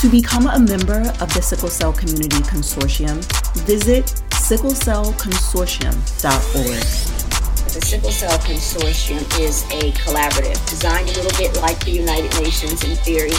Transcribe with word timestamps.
To 0.00 0.10
become 0.10 0.46
a 0.46 0.58
member 0.58 1.00
of 1.20 1.32
the 1.32 1.40
Sickle 1.40 1.70
Cell 1.70 1.90
Community 1.90 2.36
Consortium, 2.44 3.24
visit 3.64 4.04
sicklecellconsortium.org. 4.28 6.84
The 7.72 7.80
Sickle 7.80 8.12
Cell 8.12 8.38
Consortium 8.40 9.24
is 9.40 9.64
a 9.72 9.92
collaborative 9.92 10.62
designed 10.68 11.08
a 11.08 11.12
little 11.12 11.32
bit 11.38 11.56
like 11.62 11.82
the 11.82 11.92
United 11.92 12.30
Nations 12.42 12.84
in 12.84 12.94
theory, 12.96 13.32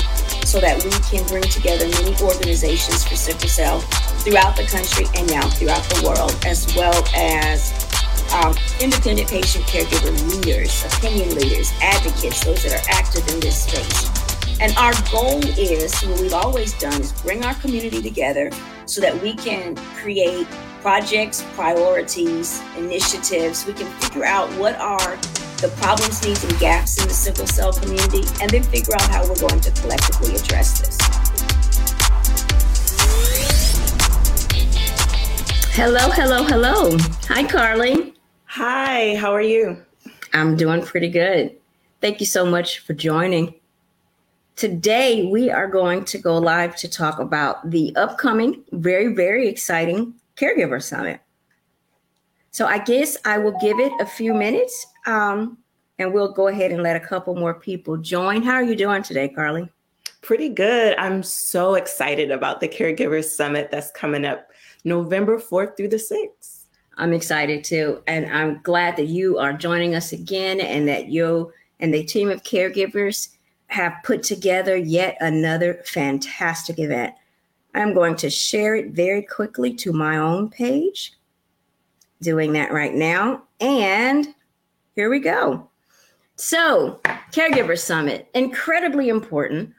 so 0.45 0.59
that 0.59 0.83
we 0.83 0.89
can 1.05 1.23
bring 1.27 1.43
together 1.43 1.87
many 1.89 2.15
organizations 2.23 3.07
for 3.07 3.15
sickle 3.15 3.47
cell 3.47 3.81
throughout 4.25 4.55
the 4.57 4.65
country 4.65 5.05
and 5.15 5.29
now 5.29 5.47
throughout 5.49 5.83
the 5.93 6.01
world, 6.03 6.35
as 6.43 6.65
well 6.75 7.05
as 7.15 7.71
um, 8.33 8.55
independent 8.81 9.29
patient 9.29 9.63
caregiver 9.65 10.11
leaders, 10.27 10.83
opinion 10.85 11.35
leaders, 11.35 11.71
advocates, 11.83 12.43
those 12.43 12.63
that 12.63 12.73
are 12.73 12.81
active 12.89 13.27
in 13.29 13.39
this 13.41 13.65
space. 13.65 14.16
And 14.59 14.75
our 14.77 14.93
goal 15.11 15.39
is 15.57 15.93
what 16.01 16.19
we've 16.19 16.33
always 16.33 16.73
done 16.79 16.99
is 16.99 17.11
bring 17.21 17.45
our 17.45 17.53
community 17.55 18.01
together 18.01 18.49
so 18.87 18.99
that 19.01 19.21
we 19.21 19.35
can 19.35 19.75
create 19.95 20.47
projects, 20.81 21.43
priorities, 21.53 22.59
initiatives. 22.75 23.67
We 23.67 23.73
can 23.73 23.85
figure 23.99 24.25
out 24.25 24.49
what 24.53 24.75
are 24.77 25.15
the 25.61 25.71
problems, 25.77 26.25
needs, 26.25 26.43
and 26.43 26.57
gaps 26.59 26.99
in 26.99 27.07
the 27.07 27.13
sickle 27.13 27.45
cell 27.45 27.71
community, 27.71 28.23
and 28.41 28.49
then 28.49 28.63
figure 28.63 28.95
out 28.95 29.07
how 29.09 29.27
we're 29.27 29.39
going 29.39 29.59
to 29.59 29.71
collectively 29.79 30.35
address 30.35 30.79
this. 30.79 30.97
Hello, 35.75 36.09
hello, 36.09 36.43
hello. 36.43 36.97
Hi, 37.27 37.43
Carly. 37.43 38.15
Hi, 38.45 39.15
how 39.17 39.31
are 39.33 39.41
you? 39.41 39.77
I'm 40.33 40.55
doing 40.55 40.81
pretty 40.81 41.09
good. 41.09 41.55
Thank 42.01 42.19
you 42.19 42.25
so 42.25 42.43
much 42.43 42.79
for 42.79 42.93
joining. 42.93 43.53
Today, 44.57 45.27
we 45.27 45.51
are 45.51 45.67
going 45.67 46.03
to 46.05 46.17
go 46.17 46.35
live 46.39 46.75
to 46.77 46.89
talk 46.89 47.19
about 47.19 47.69
the 47.69 47.95
upcoming, 47.95 48.63
very, 48.71 49.13
very 49.13 49.47
exciting 49.47 50.15
Caregiver 50.35 50.81
Summit. 50.81 51.21
So, 52.49 52.65
I 52.65 52.79
guess 52.79 53.17
I 53.23 53.37
will 53.37 53.55
give 53.61 53.79
it 53.79 53.91
a 53.99 54.05
few 54.07 54.33
minutes 54.33 54.87
um, 55.05 55.59
and 55.99 56.11
we'll 56.11 56.33
go 56.33 56.47
ahead 56.47 56.71
and 56.71 56.81
let 56.81 56.95
a 56.95 56.99
couple 56.99 57.35
more 57.35 57.53
people 57.53 57.97
join. 57.97 58.41
How 58.41 58.53
are 58.53 58.63
you 58.63 58.75
doing 58.75 59.03
today, 59.03 59.29
Carly? 59.29 59.69
Pretty 60.23 60.49
good. 60.49 60.97
I'm 60.97 61.21
so 61.21 61.75
excited 61.75 62.31
about 62.31 62.59
the 62.59 62.67
Caregiver 62.67 63.23
Summit 63.23 63.69
that's 63.69 63.91
coming 63.91 64.25
up 64.25 64.49
November 64.83 65.37
4th 65.37 65.77
through 65.77 65.89
the 65.89 65.97
6th. 65.97 66.63
I'm 66.97 67.13
excited 67.13 67.63
too. 67.63 68.01
And 68.07 68.25
I'm 68.25 68.59
glad 68.63 68.95
that 68.95 69.05
you 69.05 69.37
are 69.37 69.53
joining 69.53 69.93
us 69.93 70.13
again 70.13 70.59
and 70.59 70.87
that 70.87 71.09
you 71.09 71.53
and 71.79 71.93
the 71.93 72.03
team 72.03 72.31
of 72.31 72.41
caregivers 72.41 73.36
have 73.67 73.93
put 74.03 74.23
together 74.23 74.75
yet 74.75 75.17
another 75.19 75.81
fantastic 75.85 76.79
event. 76.79 77.13
I'm 77.75 77.93
going 77.93 78.15
to 78.17 78.29
share 78.29 78.75
it 78.75 78.91
very 78.91 79.21
quickly 79.21 79.73
to 79.75 79.93
my 79.93 80.17
own 80.17 80.49
page. 80.49 81.13
Doing 82.21 82.53
that 82.53 82.71
right 82.71 82.93
now. 82.93 83.43
And 83.59 84.33
here 84.95 85.09
we 85.09 85.19
go. 85.19 85.69
So, 86.37 86.99
Caregiver 87.31 87.77
Summit, 87.77 88.29
incredibly 88.33 89.09
important. 89.09 89.73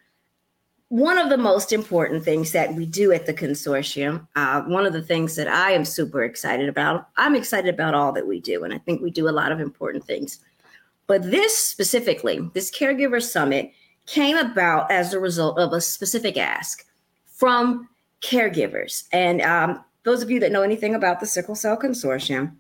One 0.89 1.19
of 1.19 1.29
the 1.29 1.37
most 1.37 1.73
important 1.73 2.25
things 2.25 2.53
that 2.53 2.75
we 2.75 2.87
do 2.87 3.13
at 3.13 3.27
the 3.27 3.35
consortium, 3.35 4.27
uh, 4.37 4.63
one 4.63 4.87
of 4.87 4.93
the 4.93 5.03
things 5.03 5.37
that 5.37 5.49
I 5.49 5.73
am 5.73 5.85
super 5.85 6.25
excited 6.25 6.69
about, 6.69 7.09
I'm 7.17 7.35
excited 7.37 7.73
about 7.73 7.95
all 7.95 8.13
that 8.13 8.27
we 8.27 8.41
do, 8.41 8.65
and 8.65 8.73
I 8.73 8.79
think 8.79 9.03
we 9.03 9.11
do 9.11 9.29
a 9.29 9.31
lot 9.31 9.53
of 9.53 9.61
important 9.61 10.05
things. 10.05 10.39
But 11.07 11.23
this 11.23 11.57
specifically, 11.57 12.49
this 12.55 12.71
Caregiver 12.71 13.23
Summit, 13.23 13.73
came 14.09 14.39
about 14.39 14.91
as 14.91 15.13
a 15.13 15.21
result 15.21 15.59
of 15.59 15.73
a 15.73 15.81
specific 15.81 16.37
ask 16.39 16.87
from 17.27 17.89
caregivers. 18.23 19.05
And 19.13 19.43
um, 19.43 19.85
those 20.05 20.23
of 20.23 20.31
you 20.31 20.41
that 20.41 20.51
know 20.51 20.63
anything 20.63 20.95
about 20.95 21.21
the 21.21 21.27
Sickle 21.27 21.55
Cell 21.55 21.77
Consortium, 21.77 22.53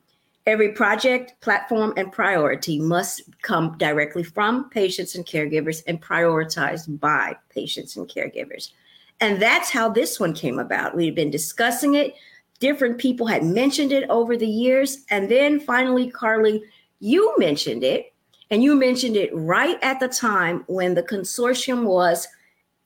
every 0.47 0.73
project, 0.73 1.35
platform, 1.41 1.95
and 1.97 2.13
priority 2.13 2.79
must 2.79 3.23
come 3.41 3.77
directly 3.79 4.23
from 4.23 4.69
patients 4.69 5.15
and 5.15 5.25
caregivers 5.25 5.83
and 5.87 6.03
prioritized 6.03 7.01
by 7.01 7.35
patients 7.49 7.97
and 7.97 8.09
caregivers. 8.09 8.73
And 9.21 9.41
that's 9.41 9.71
how 9.71 9.89
this 9.89 10.21
one 10.21 10.35
came 10.35 10.59
about. 10.59 10.95
We've 10.95 11.15
been 11.15 11.31
discussing 11.31 11.95
it. 11.95 12.15
Different 12.61 12.99
people 12.99 13.27
had 13.27 13.43
mentioned 13.43 13.91
it 13.91 14.09
over 14.11 14.37
the 14.37 14.47
years. 14.47 14.99
And 15.11 15.31
then 15.31 15.61
finally, 15.61 16.11
Carly, 16.11 16.63
you 17.01 17.35
mentioned 17.39 17.85
it 17.85 18.13
and 18.51 18.63
you 18.63 18.75
mentioned 18.75 19.17
it 19.17 19.31
right 19.35 19.79
at 19.83 20.01
the 20.01 20.09
time 20.09 20.65
when 20.67 20.95
the 20.95 21.03
consortium 21.03 21.85
was 21.85 22.27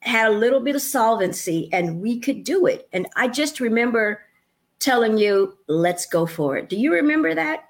had 0.01 0.27
a 0.27 0.35
little 0.35 0.59
bit 0.59 0.75
of 0.75 0.81
solvency 0.81 1.69
and 1.71 2.01
we 2.01 2.19
could 2.19 2.43
do 2.43 2.65
it. 2.65 2.89
And 2.91 3.07
I 3.15 3.29
just 3.29 3.59
remember 3.61 4.21
telling 4.79 5.17
you, 5.17 5.57
let's 5.67 6.05
go 6.05 6.25
for 6.25 6.57
it. 6.57 6.67
Do 6.67 6.75
you 6.75 6.93
remember 6.93 7.33
that? 7.33 7.69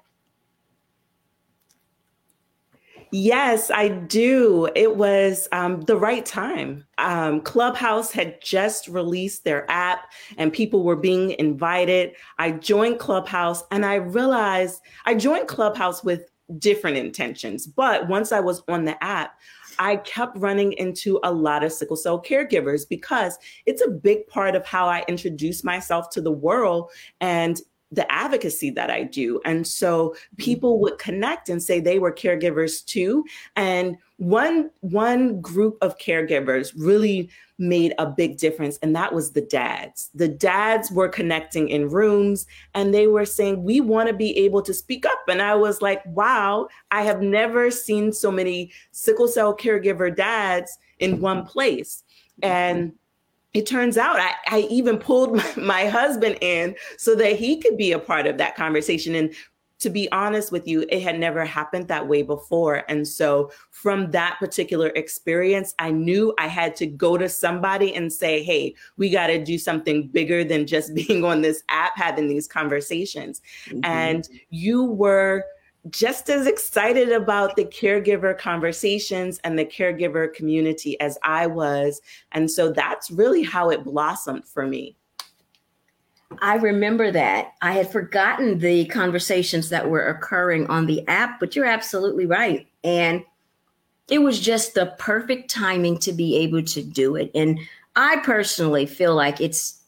Yes, 3.12 3.70
I 3.70 3.90
do. 3.90 4.68
It 4.74 4.96
was 4.96 5.46
um, 5.52 5.82
the 5.82 5.96
right 5.96 6.26
time. 6.26 6.84
Um, 6.98 7.42
Clubhouse 7.42 8.10
had 8.10 8.42
just 8.42 8.88
released 8.88 9.44
their 9.44 9.70
app 9.70 10.10
and 10.36 10.52
people 10.52 10.82
were 10.82 10.96
being 10.96 11.30
invited. 11.38 12.14
I 12.38 12.50
joined 12.50 12.98
Clubhouse 12.98 13.62
and 13.70 13.86
I 13.86 13.94
realized 13.94 14.80
I 15.04 15.14
joined 15.14 15.46
Clubhouse 15.46 16.02
with 16.02 16.28
different 16.58 16.96
intentions. 16.96 17.66
But 17.66 18.08
once 18.08 18.32
I 18.32 18.40
was 18.40 18.62
on 18.68 18.84
the 18.84 19.02
app, 19.02 19.38
I 19.78 19.96
kept 19.96 20.36
running 20.38 20.72
into 20.74 21.18
a 21.24 21.32
lot 21.32 21.64
of 21.64 21.72
sickle 21.72 21.96
cell 21.96 22.22
caregivers 22.22 22.88
because 22.88 23.38
it's 23.66 23.82
a 23.82 23.90
big 23.90 24.26
part 24.28 24.54
of 24.54 24.64
how 24.64 24.86
I 24.86 25.04
introduce 25.08 25.64
myself 25.64 26.10
to 26.10 26.20
the 26.20 26.32
world 26.32 26.90
and 27.20 27.60
the 27.90 28.10
advocacy 28.10 28.70
that 28.70 28.90
I 28.90 29.04
do. 29.04 29.40
And 29.44 29.66
so 29.66 30.10
mm-hmm. 30.10 30.36
people 30.36 30.80
would 30.80 30.98
connect 30.98 31.48
and 31.48 31.62
say 31.62 31.80
they 31.80 31.98
were 31.98 32.12
caregivers 32.12 32.84
too. 32.84 33.24
And 33.56 33.96
one 34.18 34.70
one 34.80 35.40
group 35.40 35.76
of 35.80 35.98
caregivers 35.98 36.72
really 36.76 37.28
made 37.58 37.92
a 37.98 38.06
big 38.06 38.36
difference 38.38 38.78
and 38.80 38.94
that 38.94 39.12
was 39.12 39.32
the 39.32 39.40
dads 39.40 40.10
the 40.14 40.28
dads 40.28 40.90
were 40.92 41.08
connecting 41.08 41.68
in 41.68 41.88
rooms 41.88 42.46
and 42.74 42.94
they 42.94 43.08
were 43.08 43.24
saying 43.24 43.64
we 43.64 43.80
want 43.80 44.08
to 44.08 44.14
be 44.14 44.36
able 44.38 44.62
to 44.62 44.72
speak 44.72 45.04
up 45.04 45.18
and 45.28 45.42
i 45.42 45.54
was 45.54 45.82
like 45.82 46.00
wow 46.06 46.68
i 46.92 47.02
have 47.02 47.22
never 47.22 47.72
seen 47.72 48.12
so 48.12 48.30
many 48.30 48.70
sickle 48.92 49.26
cell 49.26 49.56
caregiver 49.56 50.14
dads 50.14 50.78
in 51.00 51.20
one 51.20 51.44
place 51.44 52.04
and 52.42 52.92
it 53.52 53.66
turns 53.66 53.96
out 53.96 54.18
I, 54.18 54.32
I 54.48 54.60
even 54.68 54.98
pulled 54.98 55.36
my, 55.36 55.52
my, 55.56 55.86
husband 55.86 56.38
in 56.40 56.74
so 56.98 57.14
that 57.14 57.36
he 57.36 57.60
could 57.60 57.76
be 57.76 57.92
a 57.92 58.00
part 58.00 58.26
of 58.26 58.36
that 58.38 58.56
conversation. 58.56 59.14
And 59.14 59.32
to 59.80 59.90
be 59.90 60.10
honest 60.12 60.52
with 60.52 60.66
you, 60.66 60.86
it 60.88 61.02
had 61.02 61.18
never 61.18 61.44
happened 61.44 61.88
that 61.88 62.06
way 62.06 62.22
before. 62.22 62.84
And 62.88 63.06
so, 63.06 63.50
from 63.70 64.10
that 64.12 64.36
particular 64.38 64.88
experience, 64.88 65.74
I 65.78 65.90
knew 65.90 66.34
I 66.38 66.46
had 66.46 66.76
to 66.76 66.86
go 66.86 67.18
to 67.18 67.28
somebody 67.28 67.94
and 67.94 68.12
say, 68.12 68.42
hey, 68.42 68.74
we 68.96 69.10
got 69.10 69.28
to 69.28 69.42
do 69.42 69.58
something 69.58 70.08
bigger 70.08 70.44
than 70.44 70.66
just 70.66 70.94
being 71.06 71.24
on 71.24 71.42
this 71.42 71.62
app 71.68 71.92
having 71.96 72.28
these 72.28 72.46
conversations. 72.46 73.40
Mm-hmm. 73.66 73.80
And 73.84 74.28
you 74.50 74.84
were 74.84 75.44
just 75.90 76.30
as 76.30 76.46
excited 76.46 77.12
about 77.12 77.56
the 77.56 77.64
caregiver 77.64 78.36
conversations 78.36 79.38
and 79.44 79.58
the 79.58 79.66
caregiver 79.66 80.32
community 80.32 80.98
as 81.00 81.18
I 81.22 81.46
was. 81.46 82.00
And 82.32 82.50
so 82.50 82.72
that's 82.72 83.10
really 83.10 83.42
how 83.42 83.70
it 83.70 83.84
blossomed 83.84 84.46
for 84.46 84.66
me. 84.66 84.96
I 86.40 86.56
remember 86.56 87.10
that. 87.10 87.52
I 87.62 87.72
had 87.72 87.90
forgotten 87.90 88.58
the 88.58 88.86
conversations 88.86 89.68
that 89.70 89.88
were 89.88 90.06
occurring 90.06 90.66
on 90.68 90.86
the 90.86 91.06
app, 91.08 91.40
but 91.40 91.54
you're 91.54 91.64
absolutely 91.64 92.26
right. 92.26 92.66
And 92.82 93.24
it 94.08 94.18
was 94.18 94.40
just 94.40 94.74
the 94.74 94.94
perfect 94.98 95.50
timing 95.50 95.98
to 95.98 96.12
be 96.12 96.36
able 96.38 96.62
to 96.62 96.82
do 96.82 97.16
it. 97.16 97.30
And 97.34 97.58
I 97.96 98.18
personally 98.18 98.86
feel 98.86 99.14
like 99.14 99.40
it's, 99.40 99.80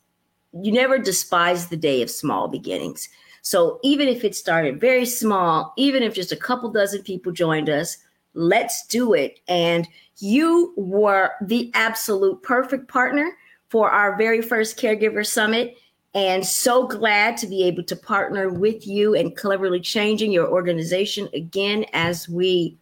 you 0.53 0.73
never 0.73 0.99
despise 0.99 1.69
the 1.69 1.77
day 1.77 2.03
of 2.03 2.11
small 2.11 2.49
beginnings. 2.49 3.09
So 3.43 3.79
even 3.83 4.09
if 4.09 4.25
it 4.25 4.35
started 4.35 4.81
very 4.81 5.07
small, 5.07 5.73
even 5.77 6.03
if 6.03 6.15
just 6.15 6.33
a 6.33 6.37
couple 6.37 6.71
dozen 6.71 7.03
people 7.03 7.31
joined 7.31 7.69
us, 7.69 7.99
let's 8.35 8.87
do 8.87 9.13
it. 9.13 9.39
And 9.49 9.87
you 10.19 10.73
were 10.77 11.31
the 11.43 11.71
absolute 11.75 12.43
perfect 12.43 12.89
partner 12.89 13.37
for 13.69 13.91
our 13.91 14.17
very 14.17 14.43
first 14.43 14.79
Caregiver 14.79 15.27
Summit 15.27 15.77
and 16.17 16.47
so 16.47 16.87
glad 16.87 17.37
to 17.37 17.47
be 17.47 17.65
able 17.65 17.83
to 17.83 17.95
partner 17.95 18.49
with 18.49 18.87
you 18.87 19.15
and 19.15 19.37
Cleverly 19.37 19.81
Changing 19.81 20.33
your 20.33 20.49
organization 20.49 21.29
again 21.35 21.85
as 21.93 22.27
we 22.27 22.79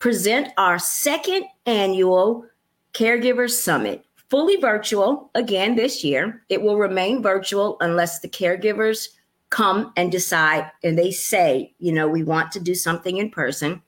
present 0.00 0.48
our 0.58 0.76
second 0.76 1.44
annual 1.66 2.44
Caregiver 2.94 3.48
Summit, 3.48 4.04
fully 4.28 4.56
virtual 4.56 5.30
again 5.36 5.76
this 5.76 6.02
year. 6.02 6.42
It 6.48 6.60
will 6.60 6.78
remain 6.78 7.22
virtual 7.22 7.76
unless 7.80 8.18
the 8.18 8.28
caregivers 8.28 9.06
come 9.50 9.92
and 9.96 10.10
decide 10.10 10.68
and 10.82 10.98
they 10.98 11.12
say, 11.12 11.72
you 11.78 11.92
know, 11.92 12.08
we 12.08 12.24
want 12.24 12.50
to 12.52 12.60
do 12.60 12.74
something 12.74 13.18
in 13.18 13.30
person. 13.30 13.80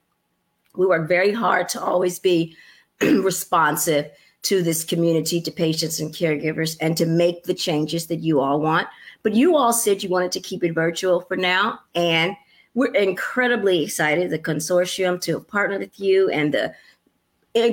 We 0.77 0.87
work 0.87 1.09
very 1.09 1.33
hard 1.33 1.69
to 1.71 1.83
always 1.83 2.21
be 2.21 2.57
responsive 3.01 4.13
to 4.43 4.63
this 4.63 4.85
community, 4.85 5.41
to 5.41 5.51
patients 5.51 6.01
and 6.01 6.15
caregivers, 6.15 6.77
and 6.81 6.97
to 6.97 7.07
make 7.07 7.45
the 7.45 7.55
changes 7.55 8.07
that 8.07 8.21
you 8.21 8.41
all 8.41 8.61
want. 8.61 8.89
But 9.23 9.35
you 9.35 9.57
all 9.57 9.73
said 9.73 10.03
you 10.03 10.09
wanted 10.09 10.33
to 10.33 10.41
keep 10.41 10.65
it 10.65 10.73
virtual 10.73 11.21
for 11.21 11.37
now. 11.37 11.81
And 11.95 12.35
we're 12.75 12.95
incredibly 12.95 13.83
excited, 13.83 14.31
the 14.31 14.39
consortium, 14.39 15.21
to 15.23 15.41
partner 15.41 15.79
with 15.79 16.01
you 16.01 16.31
and 16.31 16.55
the 16.55 16.75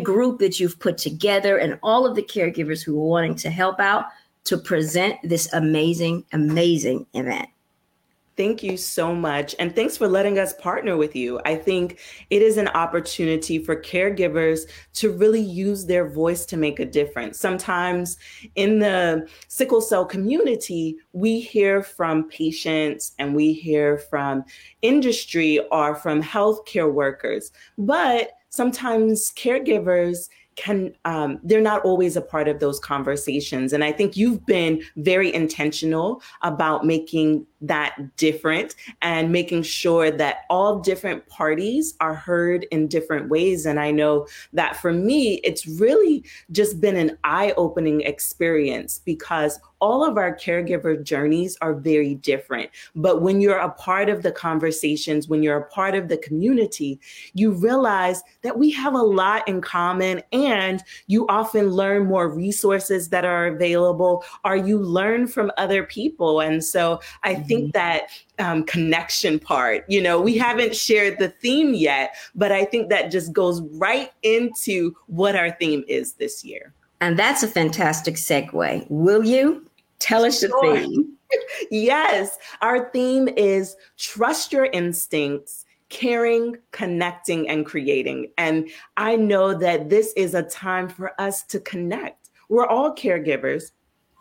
group 0.01 0.39
that 0.39 0.59
you've 0.59 0.79
put 0.79 0.97
together 0.97 1.57
and 1.57 1.79
all 1.83 2.05
of 2.05 2.15
the 2.15 2.23
caregivers 2.23 2.83
who 2.83 2.99
are 2.99 3.07
wanting 3.07 3.35
to 3.35 3.49
help 3.49 3.79
out 3.79 4.05
to 4.45 4.57
present 4.57 5.15
this 5.23 5.53
amazing, 5.53 6.25
amazing 6.33 7.05
event. 7.13 7.47
Thank 8.37 8.61
you 8.61 8.77
so 8.77 9.15
much. 9.15 9.55
And 9.57 9.75
thanks 9.75 9.97
for 9.97 10.07
letting 10.07 10.37
us 10.37 10.53
partner 10.53 10.95
with 10.95 11.15
you. 11.15 11.41
I 11.43 11.55
think 11.55 11.99
it 12.29 12.43
is 12.43 12.57
an 12.57 12.67
opportunity 12.67 13.57
for 13.57 13.75
caregivers 13.75 14.69
to 14.93 15.11
really 15.11 15.41
use 15.41 15.87
their 15.87 16.07
voice 16.07 16.45
to 16.47 16.57
make 16.57 16.79
a 16.79 16.85
difference. 16.85 17.39
Sometimes 17.39 18.17
in 18.53 18.77
the 18.77 19.27
sickle 19.47 19.81
cell 19.81 20.05
community, 20.05 20.97
we 21.13 21.39
hear 21.39 21.81
from 21.81 22.29
patients 22.29 23.15
and 23.17 23.35
we 23.35 23.53
hear 23.53 23.97
from 23.97 24.43
industry 24.83 25.59
or 25.71 25.95
from 25.95 26.21
healthcare 26.21 26.93
workers, 26.93 27.51
but 27.75 28.33
sometimes 28.49 29.33
caregivers 29.33 30.29
can 30.57 30.91
um, 31.05 31.39
they're 31.43 31.61
not 31.61 31.83
always 31.83 32.17
a 32.17 32.21
part 32.21 32.47
of 32.47 32.59
those 32.59 32.79
conversations 32.79 33.71
and 33.71 33.83
i 33.83 33.91
think 33.91 34.17
you've 34.17 34.45
been 34.45 34.81
very 34.97 35.33
intentional 35.33 36.21
about 36.41 36.85
making 36.85 37.45
that 37.62 38.15
different 38.18 38.75
and 39.01 39.31
making 39.31 39.63
sure 39.63 40.12
that 40.12 40.45
all 40.50 40.80
different 40.80 41.27
parties 41.27 41.95
are 42.00 42.13
heard 42.13 42.65
in 42.71 42.88
different 42.88 43.30
ways 43.30 43.65
and 43.65 43.80
i 43.80 43.92
know 43.92 44.27
that 44.54 44.75
for 44.75 44.94
me 44.94 45.36
it's 45.44 45.65
really 45.68 46.24
just 46.51 46.80
been 46.80 46.95
an 46.95 47.18
eye-opening 47.24 48.01
experience 48.01 49.01
because 49.06 49.59
all 49.80 50.04
of 50.04 50.18
our 50.18 50.36
caregiver 50.36 51.01
journeys 51.01 51.57
are 51.62 51.74
very 51.75 52.15
different. 52.15 52.69
But 52.95 53.21
when 53.21 53.42
you're 53.42 53.59
a 53.59 53.71
part 53.71 54.09
of 54.09 54.24
the 54.24 54.31
conversations, 54.31 55.27
when 55.27 55.44
you're 55.44 55.57
a 55.57 55.69
part 55.69 55.94
of 55.94 56.07
the 56.07 56.18
community, 56.18 57.00
you 57.33 57.51
realize 57.51 58.24
that 58.42 58.57
we 58.57 58.71
have 58.71 58.95
a 58.95 59.01
lot 59.01 59.48
in 59.48 59.62
common 59.62 60.24
and 60.31 60.83
you 61.06 61.27
often 61.27 61.69
learn 61.69 62.07
more 62.07 62.30
resources 62.30 63.09
that 63.09 63.25
are 63.25 63.48
available 63.48 64.24
or 64.44 64.56
you 64.56 64.80
learn 64.80 65.27
from 65.27 65.51
other 65.57 65.83
people. 65.83 66.42
And 66.42 66.63
so 66.63 67.00
I. 67.24 67.45
think 67.47 67.73
that 67.73 68.09
um, 68.39 68.63
connection 68.63 69.39
part. 69.39 69.85
You 69.88 70.01
know, 70.01 70.19
we 70.19 70.38
haven't 70.38 70.75
shared 70.75 71.19
the 71.19 71.29
theme 71.29 71.73
yet, 71.73 72.15
but 72.35 72.51
I 72.51 72.65
think 72.65 72.89
that 72.89 73.11
just 73.11 73.33
goes 73.33 73.61
right 73.73 74.11
into 74.23 74.95
what 75.07 75.35
our 75.35 75.51
theme 75.51 75.83
is 75.88 76.13
this 76.13 76.44
year. 76.44 76.73
And 77.01 77.17
that's 77.17 77.44
a 77.44 77.47
fantastic 77.47 78.15
segue. 78.15 78.85
Will 78.89 79.23
you 79.23 79.65
tell 79.99 80.25
us 80.25 80.41
the 80.41 80.47
sure. 80.47 80.77
theme? 80.77 81.13
yes, 81.71 82.38
our 82.61 82.89
theme 82.89 83.27
is 83.38 83.75
trust 83.97 84.51
your 84.51 84.65
instincts, 84.65 85.65
caring, 85.89 86.57
connecting, 86.71 87.47
and 87.49 87.65
creating. 87.65 88.31
And 88.38 88.69
I 88.97 89.15
know 89.15 89.53
that 89.53 89.89
this 89.89 90.13
is 90.15 90.33
a 90.33 90.44
time 90.44 90.89
for 90.89 91.19
us 91.19 91.44
to 91.44 91.59
connect. 91.59 92.29
We're 92.49 92.67
all 92.67 92.95
caregivers, 92.95 93.71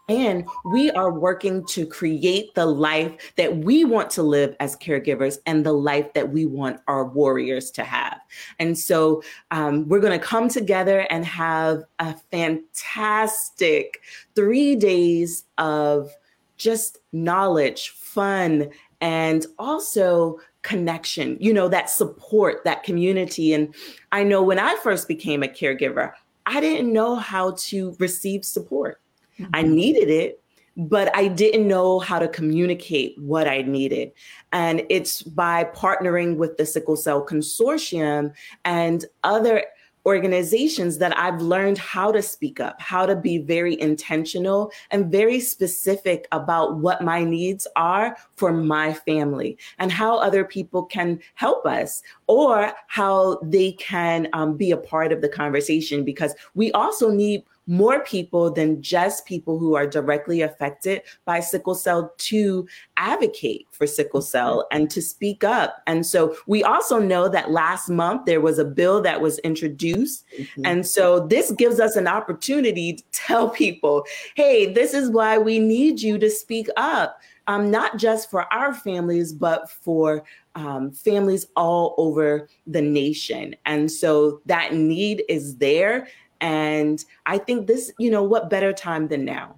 and 0.08 0.48
we 0.64 0.90
are 0.92 1.12
working 1.12 1.64
to 1.66 1.84
create 1.86 2.54
the 2.54 2.66
life 2.66 3.32
that 3.36 3.56
we 3.58 3.84
want 3.84 4.10
to 4.10 4.22
live 4.22 4.54
as 4.60 4.76
caregivers 4.76 5.38
and 5.46 5.66
the 5.66 5.72
life 5.72 6.12
that 6.14 6.30
we 6.30 6.46
want 6.46 6.80
our 6.86 7.04
warriors 7.04 7.70
to 7.72 7.84
have. 7.84 8.20
And 8.58 8.78
so 8.78 9.22
um, 9.50 9.88
we're 9.88 10.00
going 10.00 10.18
to 10.18 10.24
come 10.24 10.48
together 10.48 11.06
and 11.10 11.24
have 11.24 11.82
a 11.98 12.14
fantastic 12.30 14.00
three 14.34 14.76
days 14.76 15.44
of 15.58 16.12
just 16.56 16.98
knowledge, 17.12 17.90
fun, 17.90 18.70
and 19.00 19.44
also 19.58 20.38
connection, 20.62 21.36
you 21.40 21.52
know, 21.52 21.68
that 21.68 21.90
support, 21.90 22.64
that 22.64 22.82
community. 22.82 23.52
And 23.52 23.74
I 24.12 24.22
know 24.22 24.42
when 24.42 24.58
I 24.58 24.76
first 24.82 25.06
became 25.08 25.42
a 25.42 25.48
caregiver, 25.48 26.12
I 26.46 26.60
didn't 26.60 26.92
know 26.92 27.16
how 27.16 27.56
to 27.58 27.94
receive 27.98 28.44
support. 28.44 29.00
Mm-hmm. 29.38 29.50
I 29.54 29.62
needed 29.62 30.10
it, 30.10 30.42
but 30.76 31.14
I 31.16 31.28
didn't 31.28 31.66
know 31.66 31.98
how 31.98 32.18
to 32.18 32.28
communicate 32.28 33.18
what 33.18 33.48
I 33.48 33.62
needed. 33.62 34.12
And 34.52 34.82
it's 34.88 35.22
by 35.22 35.64
partnering 35.64 36.36
with 36.36 36.56
the 36.56 36.66
Sickle 36.66 36.96
Cell 36.96 37.24
Consortium 37.24 38.32
and 38.64 39.04
other 39.24 39.64
organizations 40.06 40.98
that 40.98 41.18
I've 41.18 41.42
learned 41.42 41.78
how 41.78 42.12
to 42.12 42.22
speak 42.22 42.60
up, 42.60 42.80
how 42.80 43.06
to 43.06 43.16
be 43.16 43.38
very 43.38 43.78
intentional 43.80 44.70
and 44.92 45.10
very 45.10 45.40
specific 45.40 46.28
about 46.30 46.76
what 46.76 47.02
my 47.02 47.24
needs 47.24 47.66
are 47.74 48.16
for 48.36 48.52
my 48.52 48.94
family 48.94 49.58
and 49.78 49.90
how 49.90 50.16
other 50.18 50.44
people 50.44 50.84
can 50.84 51.18
help 51.34 51.66
us 51.66 52.02
or 52.28 52.72
how 52.86 53.40
they 53.42 53.72
can 53.72 54.28
um, 54.32 54.56
be 54.56 54.70
a 54.70 54.76
part 54.76 55.10
of 55.10 55.22
the 55.22 55.28
conversation 55.28 56.04
because 56.04 56.34
we 56.54 56.70
also 56.70 57.10
need 57.10 57.42
more 57.66 58.00
people 58.00 58.52
than 58.52 58.80
just 58.80 59.26
people 59.26 59.58
who 59.58 59.74
are 59.74 59.86
directly 59.86 60.40
affected 60.40 61.02
by 61.24 61.40
sickle 61.40 61.74
cell 61.74 62.12
to 62.18 62.66
advocate 62.96 63.66
for 63.72 63.86
sickle 63.86 64.22
cell 64.22 64.66
and 64.70 64.90
to 64.90 65.02
speak 65.02 65.42
up. 65.44 65.82
And 65.86 66.06
so 66.06 66.36
we 66.46 66.62
also 66.62 66.98
know 66.98 67.28
that 67.28 67.50
last 67.50 67.88
month 67.88 68.24
there 68.24 68.40
was 68.40 68.58
a 68.58 68.64
bill 68.64 69.00
that 69.02 69.20
was 69.20 69.38
introduced. 69.40 70.24
Mm-hmm. 70.38 70.66
And 70.66 70.86
so 70.86 71.26
this 71.26 71.50
gives 71.52 71.80
us 71.80 71.96
an 71.96 72.06
opportunity 72.06 72.94
to 72.94 73.04
tell 73.12 73.50
people, 73.50 74.04
hey, 74.34 74.72
this 74.72 74.94
is 74.94 75.10
why 75.10 75.38
we 75.38 75.58
need 75.58 76.00
you 76.00 76.18
to 76.18 76.30
speak 76.30 76.68
up. 76.76 77.20
Um, 77.48 77.70
not 77.70 77.96
just 77.96 78.28
for 78.28 78.52
our 78.52 78.74
families, 78.74 79.32
but 79.32 79.70
for 79.70 80.24
um, 80.56 80.90
families 80.90 81.46
all 81.54 81.94
over 81.96 82.48
the 82.66 82.82
nation. 82.82 83.54
And 83.66 83.88
so 83.88 84.40
that 84.46 84.74
need 84.74 85.22
is 85.28 85.56
there. 85.58 86.08
And 86.40 87.04
I 87.26 87.38
think 87.38 87.66
this, 87.66 87.92
you 87.98 88.10
know, 88.10 88.22
what 88.22 88.50
better 88.50 88.72
time 88.72 89.08
than 89.08 89.24
now? 89.24 89.56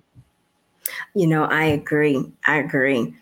You 1.15 1.27
know, 1.27 1.45
I 1.45 1.65
agree. 1.65 2.25
I 2.47 2.57
agree. 2.57 3.15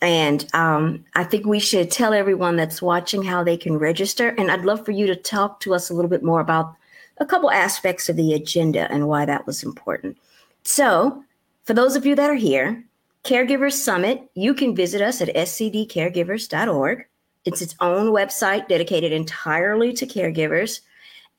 And 0.00 0.48
um, 0.54 1.04
I 1.14 1.24
think 1.24 1.46
we 1.46 1.58
should 1.58 1.90
tell 1.90 2.14
everyone 2.14 2.56
that's 2.56 2.80
watching 2.80 3.22
how 3.22 3.42
they 3.42 3.56
can 3.56 3.78
register. 3.78 4.28
And 4.38 4.50
I'd 4.50 4.64
love 4.64 4.84
for 4.84 4.92
you 4.92 5.06
to 5.06 5.16
talk 5.16 5.60
to 5.60 5.74
us 5.74 5.90
a 5.90 5.94
little 5.94 6.10
bit 6.10 6.22
more 6.22 6.40
about 6.40 6.74
a 7.18 7.26
couple 7.26 7.50
aspects 7.50 8.08
of 8.08 8.16
the 8.16 8.32
agenda 8.32 8.90
and 8.92 9.08
why 9.08 9.24
that 9.24 9.46
was 9.46 9.64
important. 9.64 10.16
So, 10.62 11.24
for 11.64 11.74
those 11.74 11.96
of 11.96 12.06
you 12.06 12.14
that 12.14 12.30
are 12.30 12.34
here, 12.34 12.84
Caregivers 13.24 13.72
Summit, 13.72 14.30
you 14.34 14.54
can 14.54 14.74
visit 14.74 15.02
us 15.02 15.20
at 15.20 15.34
scdcaregivers.org. 15.34 17.06
It's 17.44 17.62
its 17.62 17.74
own 17.80 18.12
website 18.12 18.68
dedicated 18.68 19.12
entirely 19.12 19.92
to 19.94 20.06
caregivers 20.06 20.80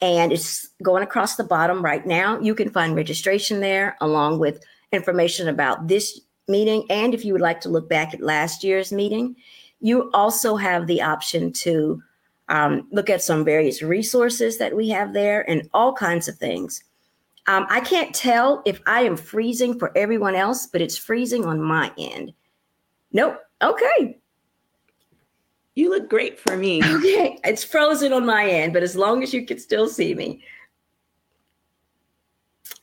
and 0.01 0.31
it's 0.31 0.69
going 0.81 1.03
across 1.03 1.35
the 1.35 1.43
bottom 1.43 1.83
right 1.83 2.05
now. 2.05 2.39
You 2.39 2.55
can 2.55 2.69
find 2.69 2.95
registration 2.95 3.59
there 3.59 3.97
along 4.01 4.39
with 4.39 4.63
information 4.91 5.47
about 5.47 5.87
this 5.87 6.21
meeting. 6.47 6.85
And 6.89 7.13
if 7.13 7.25
you 7.25 7.33
would 7.33 7.41
like 7.41 7.61
to 7.61 7.69
look 7.69 7.89
back 7.89 8.13
at 8.13 8.21
last 8.21 8.63
year's 8.63 8.91
meeting, 8.91 9.35
you 9.81 10.09
also 10.13 10.55
have 10.55 10.87
the 10.87 11.01
option 11.01 11.51
to 11.53 12.01
um, 12.49 12.87
look 12.91 13.09
at 13.09 13.21
some 13.21 13.45
various 13.45 13.81
resources 13.81 14.57
that 14.57 14.75
we 14.75 14.89
have 14.89 15.13
there 15.13 15.47
and 15.49 15.69
all 15.73 15.93
kinds 15.93 16.27
of 16.27 16.37
things. 16.37 16.83
Um, 17.47 17.65
I 17.69 17.79
can't 17.79 18.13
tell 18.13 18.61
if 18.65 18.81
I 18.85 19.01
am 19.01 19.17
freezing 19.17 19.77
for 19.77 19.95
everyone 19.97 20.35
else, 20.35 20.65
but 20.65 20.81
it's 20.81 20.97
freezing 20.97 21.45
on 21.45 21.61
my 21.61 21.91
end. 21.97 22.33
Nope. 23.11 23.39
Okay. 23.61 24.19
You 25.79 25.89
look 25.89 26.09
great 26.09 26.37
for 26.37 26.57
me. 26.57 26.81
Okay. 26.99 27.39
It's 27.45 27.63
frozen 27.63 28.11
on 28.11 28.25
my 28.25 28.45
end, 28.45 28.73
but 28.73 28.83
as 28.83 28.97
long 28.97 29.23
as 29.23 29.33
you 29.33 29.45
can 29.45 29.57
still 29.57 29.87
see 29.87 30.13
me. 30.13 30.43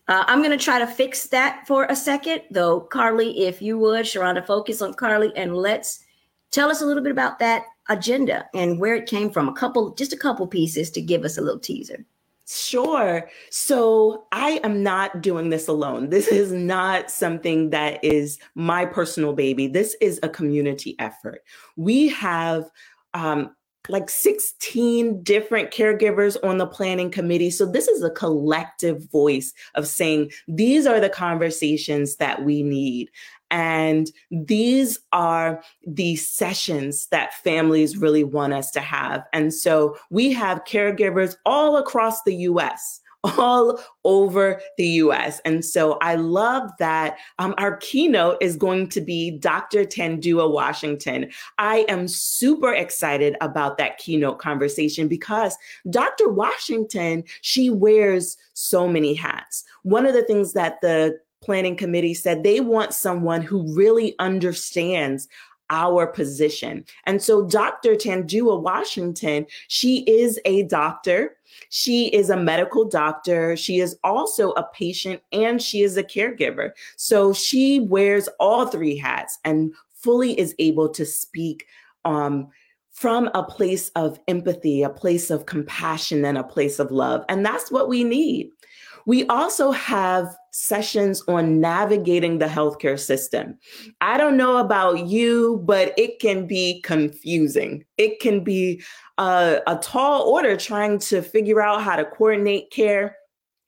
Uh, 0.08 0.24
I'm 0.26 0.38
going 0.38 0.56
to 0.56 0.64
try 0.64 0.78
to 0.78 0.86
fix 0.86 1.26
that 1.26 1.66
for 1.66 1.84
a 1.84 1.96
second, 1.96 2.42
though. 2.50 2.80
Carly, 2.80 3.46
if 3.46 3.60
you 3.60 3.76
would, 3.78 4.06
Sharonda, 4.06 4.46
focus 4.46 4.80
on 4.80 4.94
Carly 4.94 5.30
and 5.36 5.54
let's 5.54 6.04
tell 6.50 6.70
us 6.70 6.80
a 6.80 6.86
little 6.86 7.02
bit 7.02 7.12
about 7.12 7.38
that 7.40 7.64
agenda 7.90 8.46
and 8.54 8.80
where 8.80 8.94
it 8.94 9.06
came 9.06 9.30
from. 9.30 9.48
A 9.48 9.52
couple, 9.52 9.94
just 9.94 10.14
a 10.14 10.16
couple 10.16 10.46
pieces 10.46 10.90
to 10.92 11.02
give 11.02 11.24
us 11.24 11.36
a 11.36 11.42
little 11.42 11.60
teaser. 11.60 12.06
Sure. 12.48 13.28
So 13.50 14.26
I 14.30 14.60
am 14.62 14.82
not 14.82 15.20
doing 15.20 15.50
this 15.50 15.66
alone. 15.66 16.10
This 16.10 16.28
is 16.28 16.52
not 16.52 17.10
something 17.10 17.70
that 17.70 18.02
is 18.04 18.38
my 18.54 18.86
personal 18.86 19.32
baby. 19.32 19.66
This 19.66 19.96
is 20.00 20.20
a 20.22 20.28
community 20.28 20.94
effort. 21.00 21.42
We 21.76 22.08
have 22.08 22.70
um, 23.14 23.56
like 23.88 24.08
16 24.10 25.22
different 25.22 25.70
caregivers 25.70 26.36
on 26.44 26.58
the 26.58 26.66
planning 26.66 27.10
committee. 27.10 27.50
So 27.50 27.66
this 27.66 27.88
is 27.88 28.02
a 28.02 28.10
collective 28.10 29.10
voice 29.10 29.52
of 29.74 29.88
saying 29.88 30.30
these 30.46 30.86
are 30.86 31.00
the 31.00 31.08
conversations 31.08 32.16
that 32.16 32.44
we 32.44 32.62
need. 32.62 33.10
And 33.50 34.10
these 34.30 34.98
are 35.12 35.62
the 35.86 36.16
sessions 36.16 37.06
that 37.08 37.34
families 37.34 37.96
really 37.96 38.24
want 38.24 38.52
us 38.52 38.70
to 38.72 38.80
have. 38.80 39.24
And 39.32 39.52
so 39.52 39.96
we 40.10 40.32
have 40.32 40.64
caregivers 40.64 41.36
all 41.44 41.76
across 41.76 42.22
the 42.22 42.34
US 42.34 43.00
all 43.38 43.80
over 44.04 44.60
the 44.78 44.86
US. 44.86 45.40
And 45.44 45.64
so 45.64 45.94
I 46.00 46.14
love 46.14 46.70
that 46.78 47.18
um, 47.38 47.54
our 47.58 47.76
keynote 47.78 48.38
is 48.40 48.56
going 48.56 48.88
to 48.90 49.00
be 49.00 49.32
Dr. 49.38 49.84
Tandua 49.84 50.50
Washington. 50.50 51.30
I 51.58 51.84
am 51.88 52.08
super 52.08 52.72
excited 52.72 53.36
about 53.40 53.78
that 53.78 53.98
keynote 53.98 54.38
conversation 54.38 55.08
because 55.08 55.56
Dr. 55.90 56.28
Washington, 56.28 57.24
she 57.40 57.70
wears 57.70 58.36
so 58.52 58.88
many 58.88 59.14
hats. 59.14 59.64
One 59.82 60.06
of 60.06 60.14
the 60.14 60.24
things 60.24 60.52
that 60.52 60.80
the 60.80 61.18
planning 61.42 61.76
committee 61.76 62.14
said 62.14 62.42
they 62.42 62.60
want 62.60 62.94
someone 62.94 63.42
who 63.42 63.74
really 63.74 64.14
understands 64.18 65.28
our 65.70 66.06
position. 66.06 66.84
And 67.04 67.20
so 67.20 67.44
Dr. 67.44 67.94
Tandua 67.94 68.60
Washington, 68.60 69.46
she 69.68 70.00
is 70.02 70.40
a 70.44 70.62
doctor. 70.64 71.36
She 71.70 72.06
is 72.08 72.30
a 72.30 72.36
medical 72.36 72.84
doctor. 72.84 73.56
She 73.56 73.80
is 73.80 73.96
also 74.04 74.50
a 74.52 74.68
patient 74.72 75.22
and 75.32 75.60
she 75.60 75.82
is 75.82 75.96
a 75.96 76.04
caregiver. 76.04 76.70
So 76.96 77.32
she 77.32 77.80
wears 77.80 78.28
all 78.38 78.66
three 78.66 78.96
hats 78.96 79.38
and 79.44 79.74
fully 79.94 80.38
is 80.38 80.54
able 80.58 80.88
to 80.90 81.04
speak 81.04 81.66
um, 82.04 82.48
from 82.92 83.28
a 83.34 83.42
place 83.42 83.90
of 83.90 84.18
empathy, 84.28 84.82
a 84.82 84.88
place 84.88 85.30
of 85.30 85.46
compassion, 85.46 86.24
and 86.24 86.38
a 86.38 86.44
place 86.44 86.78
of 86.78 86.90
love. 86.90 87.24
And 87.28 87.44
that's 87.44 87.70
what 87.70 87.88
we 87.88 88.04
need. 88.04 88.50
We 89.06 89.24
also 89.28 89.70
have 89.70 90.36
sessions 90.50 91.22
on 91.28 91.60
navigating 91.60 92.38
the 92.38 92.46
healthcare 92.46 92.98
system. 92.98 93.58
I 94.00 94.18
don't 94.18 94.36
know 94.36 94.56
about 94.56 95.06
you, 95.06 95.62
but 95.64 95.94
it 95.96 96.18
can 96.18 96.46
be 96.46 96.80
confusing. 96.82 97.84
It 97.98 98.20
can 98.20 98.42
be 98.42 98.82
a, 99.18 99.60
a 99.66 99.76
tall 99.76 100.22
order 100.22 100.56
trying 100.56 100.98
to 101.00 101.22
figure 101.22 101.62
out 101.62 101.82
how 101.82 101.96
to 101.96 102.04
coordinate 102.04 102.70
care 102.70 103.16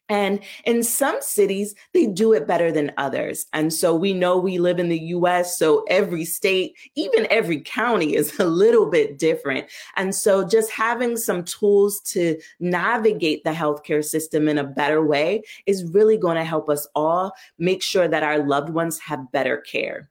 and 0.09 0.41
in 0.65 0.83
some 0.83 1.19
cities, 1.21 1.75
they 1.93 2.07
do 2.07 2.33
it 2.33 2.47
better 2.47 2.73
than 2.73 2.93
others. 2.97 3.47
And 3.53 3.73
so 3.73 3.95
we 3.95 4.15
know 4.15 4.39
we 4.39 4.59
live 4.59 4.79
in 4.79 4.89
the 4.89 4.99
US, 4.99 5.59
so 5.59 5.85
every 5.89 6.25
state, 6.25 6.77
even 6.95 7.27
every 7.31 7.61
county 7.61 8.15
is 8.19 8.39
a 8.39 8.47
little 8.47 8.87
bit 8.87 9.19
different. 9.19 9.67
And 9.97 10.15
so 10.15 10.47
just 10.47 10.71
having 10.71 11.17
some 11.17 11.45
tools 11.45 12.01
to 12.01 12.39
navigate 12.61 13.45
the 13.45 13.51
healthcare 13.51 14.05
system 14.05 14.49
in 14.49 14.59
a 14.59 14.65
better 14.65 15.05
way 15.05 15.43
is 15.67 15.85
really 15.85 16.17
going 16.17 16.37
to 16.37 16.45
help 16.45 16.69
us 16.69 16.87
all 16.95 17.33
make 17.59 17.83
sure 17.83 18.09
that 18.09 18.23
our 18.23 18.39
loved 18.39 18.71
ones 18.71 18.99
have 18.99 19.31
better 19.33 19.59
care. 19.59 20.09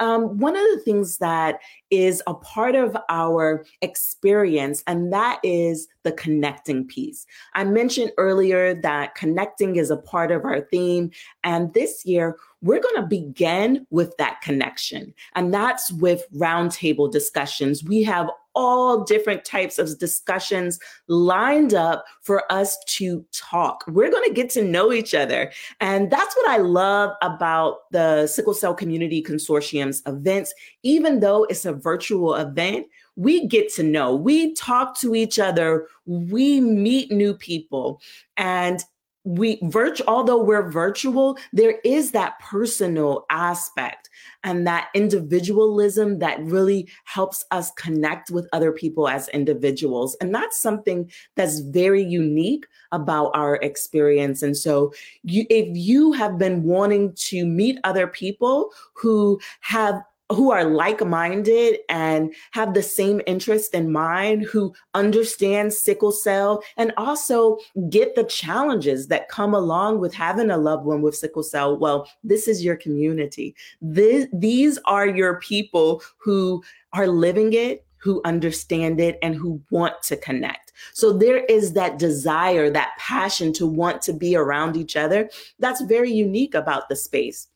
Um, 0.00 0.38
one 0.38 0.56
of 0.56 0.62
the 0.62 0.80
things 0.84 1.18
that 1.18 1.58
is 1.90 2.22
a 2.26 2.34
part 2.34 2.76
of 2.76 2.96
our 3.08 3.64
experience, 3.82 4.84
and 4.86 5.12
that 5.12 5.40
is 5.42 5.88
the 6.04 6.12
connecting 6.12 6.86
piece. 6.86 7.26
I 7.54 7.64
mentioned 7.64 8.12
earlier 8.16 8.74
that 8.74 9.14
connecting 9.16 9.37
is 9.76 9.90
a 9.90 9.96
part 9.96 10.30
of 10.30 10.44
our 10.44 10.60
theme. 10.60 11.10
And 11.44 11.72
this 11.74 12.04
year, 12.04 12.36
we're 12.60 12.80
going 12.80 12.96
to 12.96 13.06
begin 13.06 13.86
with 13.90 14.16
that 14.18 14.40
connection. 14.42 15.14
And 15.34 15.54
that's 15.54 15.92
with 15.92 16.24
roundtable 16.34 17.10
discussions. 17.10 17.84
We 17.84 18.02
have 18.04 18.28
all 18.54 19.04
different 19.04 19.44
types 19.44 19.78
of 19.78 19.96
discussions 20.00 20.80
lined 21.06 21.74
up 21.74 22.04
for 22.22 22.50
us 22.50 22.76
to 22.86 23.24
talk. 23.32 23.84
We're 23.86 24.10
going 24.10 24.28
to 24.28 24.34
get 24.34 24.50
to 24.50 24.64
know 24.64 24.92
each 24.92 25.14
other. 25.14 25.52
And 25.80 26.10
that's 26.10 26.34
what 26.34 26.50
I 26.50 26.56
love 26.56 27.14
about 27.22 27.90
the 27.92 28.26
Sickle 28.26 28.54
Cell 28.54 28.74
Community 28.74 29.22
Consortium's 29.22 30.02
events. 30.06 30.52
Even 30.82 31.20
though 31.20 31.44
it's 31.44 31.64
a 31.64 31.72
virtual 31.72 32.34
event, 32.34 32.88
we 33.14 33.46
get 33.46 33.72
to 33.74 33.82
know, 33.84 34.14
we 34.14 34.54
talk 34.54 34.98
to 34.98 35.14
each 35.14 35.38
other, 35.38 35.86
we 36.06 36.60
meet 36.60 37.12
new 37.12 37.34
people. 37.34 38.00
And 38.36 38.82
we 39.28 39.58
virtual 39.64 40.06
although 40.08 40.42
we're 40.42 40.70
virtual 40.70 41.36
there 41.52 41.78
is 41.84 42.12
that 42.12 42.38
personal 42.40 43.26
aspect 43.28 44.08
and 44.44 44.66
that 44.66 44.88
individualism 44.94 46.18
that 46.20 46.40
really 46.42 46.88
helps 47.04 47.44
us 47.50 47.70
connect 47.72 48.30
with 48.30 48.48
other 48.52 48.72
people 48.72 49.08
as 49.08 49.28
individuals. 49.28 50.16
And 50.20 50.34
that's 50.34 50.58
something 50.58 51.10
that's 51.34 51.60
very 51.60 52.02
unique 52.02 52.66
about 52.92 53.30
our 53.34 53.56
experience. 53.56 54.42
And 54.42 54.56
so 54.56 54.92
you, 55.22 55.44
if 55.50 55.68
you 55.76 56.12
have 56.12 56.38
been 56.38 56.62
wanting 56.62 57.12
to 57.14 57.44
meet 57.44 57.78
other 57.84 58.06
people 58.06 58.70
who 58.94 59.40
have 59.60 60.02
who 60.30 60.50
are 60.50 60.64
like-minded 60.64 61.78
and 61.88 62.34
have 62.52 62.74
the 62.74 62.82
same 62.82 63.20
interest 63.26 63.74
in 63.74 63.90
mind 63.90 64.42
who 64.44 64.74
understand 64.94 65.72
sickle 65.72 66.12
cell 66.12 66.62
and 66.76 66.92
also 66.96 67.58
get 67.88 68.14
the 68.14 68.24
challenges 68.24 69.08
that 69.08 69.28
come 69.28 69.54
along 69.54 69.98
with 69.98 70.12
having 70.12 70.50
a 70.50 70.58
loved 70.58 70.84
one 70.84 71.00
with 71.00 71.16
sickle 71.16 71.42
cell 71.42 71.78
well 71.78 72.08
this 72.22 72.46
is 72.46 72.64
your 72.64 72.76
community 72.76 73.54
this, 73.80 74.26
these 74.32 74.78
are 74.84 75.06
your 75.06 75.40
people 75.40 76.02
who 76.18 76.62
are 76.92 77.08
living 77.08 77.52
it 77.52 77.84
who 77.98 78.20
understand 78.24 79.00
it 79.00 79.18
and 79.22 79.34
who 79.34 79.60
want 79.70 79.94
to 80.04 80.16
connect. 80.16 80.72
So 80.94 81.12
there 81.12 81.44
is 81.46 81.72
that 81.72 81.98
desire, 81.98 82.70
that 82.70 82.96
passion 82.96 83.52
to 83.54 83.66
want 83.66 84.02
to 84.02 84.12
be 84.12 84.36
around 84.36 84.76
each 84.76 84.96
other. 84.96 85.28
That's 85.58 85.80
very 85.82 86.12
unique 86.12 86.54
about 86.54 86.88
the 86.88 86.96
space. 86.96 87.48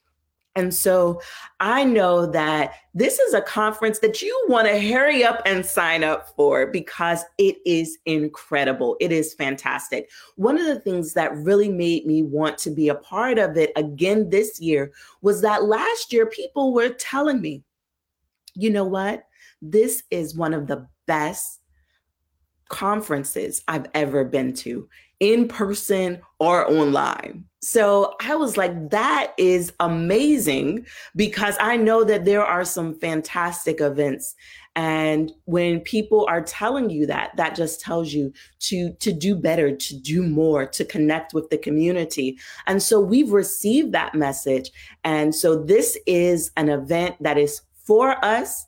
And 0.54 0.74
so 0.74 1.20
I 1.60 1.82
know 1.82 2.26
that 2.26 2.74
this 2.92 3.18
is 3.18 3.32
a 3.32 3.40
conference 3.40 4.00
that 4.00 4.20
you 4.20 4.44
want 4.48 4.68
to 4.68 4.78
hurry 4.80 5.24
up 5.24 5.40
and 5.46 5.64
sign 5.64 6.04
up 6.04 6.28
for 6.36 6.66
because 6.66 7.24
it 7.38 7.56
is 7.64 7.98
incredible. 8.04 8.96
It 9.00 9.12
is 9.12 9.32
fantastic. 9.32 10.10
One 10.36 10.58
of 10.58 10.66
the 10.66 10.78
things 10.78 11.14
that 11.14 11.34
really 11.36 11.70
made 11.70 12.06
me 12.06 12.22
want 12.22 12.58
to 12.58 12.70
be 12.70 12.90
a 12.90 12.94
part 12.94 13.38
of 13.38 13.56
it 13.56 13.72
again 13.76 14.28
this 14.28 14.60
year 14.60 14.92
was 15.22 15.40
that 15.40 15.64
last 15.64 16.12
year 16.12 16.26
people 16.26 16.74
were 16.74 16.90
telling 16.90 17.40
me, 17.40 17.62
you 18.54 18.68
know 18.68 18.84
what? 18.84 19.24
This 19.62 20.02
is 20.10 20.36
one 20.36 20.52
of 20.52 20.66
the 20.66 20.86
best 21.06 21.60
conferences 22.68 23.62
I've 23.68 23.86
ever 23.94 24.24
been 24.24 24.52
to 24.54 24.88
in 25.22 25.46
person 25.46 26.20
or 26.40 26.68
online. 26.68 27.44
So 27.60 28.16
I 28.20 28.34
was 28.34 28.56
like, 28.56 28.90
that 28.90 29.32
is 29.38 29.72
amazing 29.78 30.84
because 31.14 31.56
I 31.60 31.76
know 31.76 32.02
that 32.02 32.24
there 32.24 32.44
are 32.44 32.64
some 32.64 32.98
fantastic 32.98 33.80
events. 33.80 34.34
And 34.74 35.30
when 35.44 35.78
people 35.78 36.26
are 36.28 36.42
telling 36.42 36.90
you 36.90 37.06
that, 37.06 37.36
that 37.36 37.54
just 37.54 37.80
tells 37.80 38.12
you 38.12 38.32
to, 38.62 38.92
to 38.94 39.12
do 39.12 39.36
better, 39.36 39.76
to 39.76 39.96
do 39.96 40.24
more, 40.24 40.66
to 40.66 40.84
connect 40.84 41.34
with 41.34 41.50
the 41.50 41.58
community. 41.58 42.36
And 42.66 42.82
so 42.82 42.98
we've 42.98 43.30
received 43.30 43.92
that 43.92 44.16
message. 44.16 44.72
And 45.04 45.32
so 45.32 45.62
this 45.62 45.96
is 46.04 46.50
an 46.56 46.68
event 46.68 47.14
that 47.20 47.38
is 47.38 47.60
for 47.84 48.22
us 48.24 48.66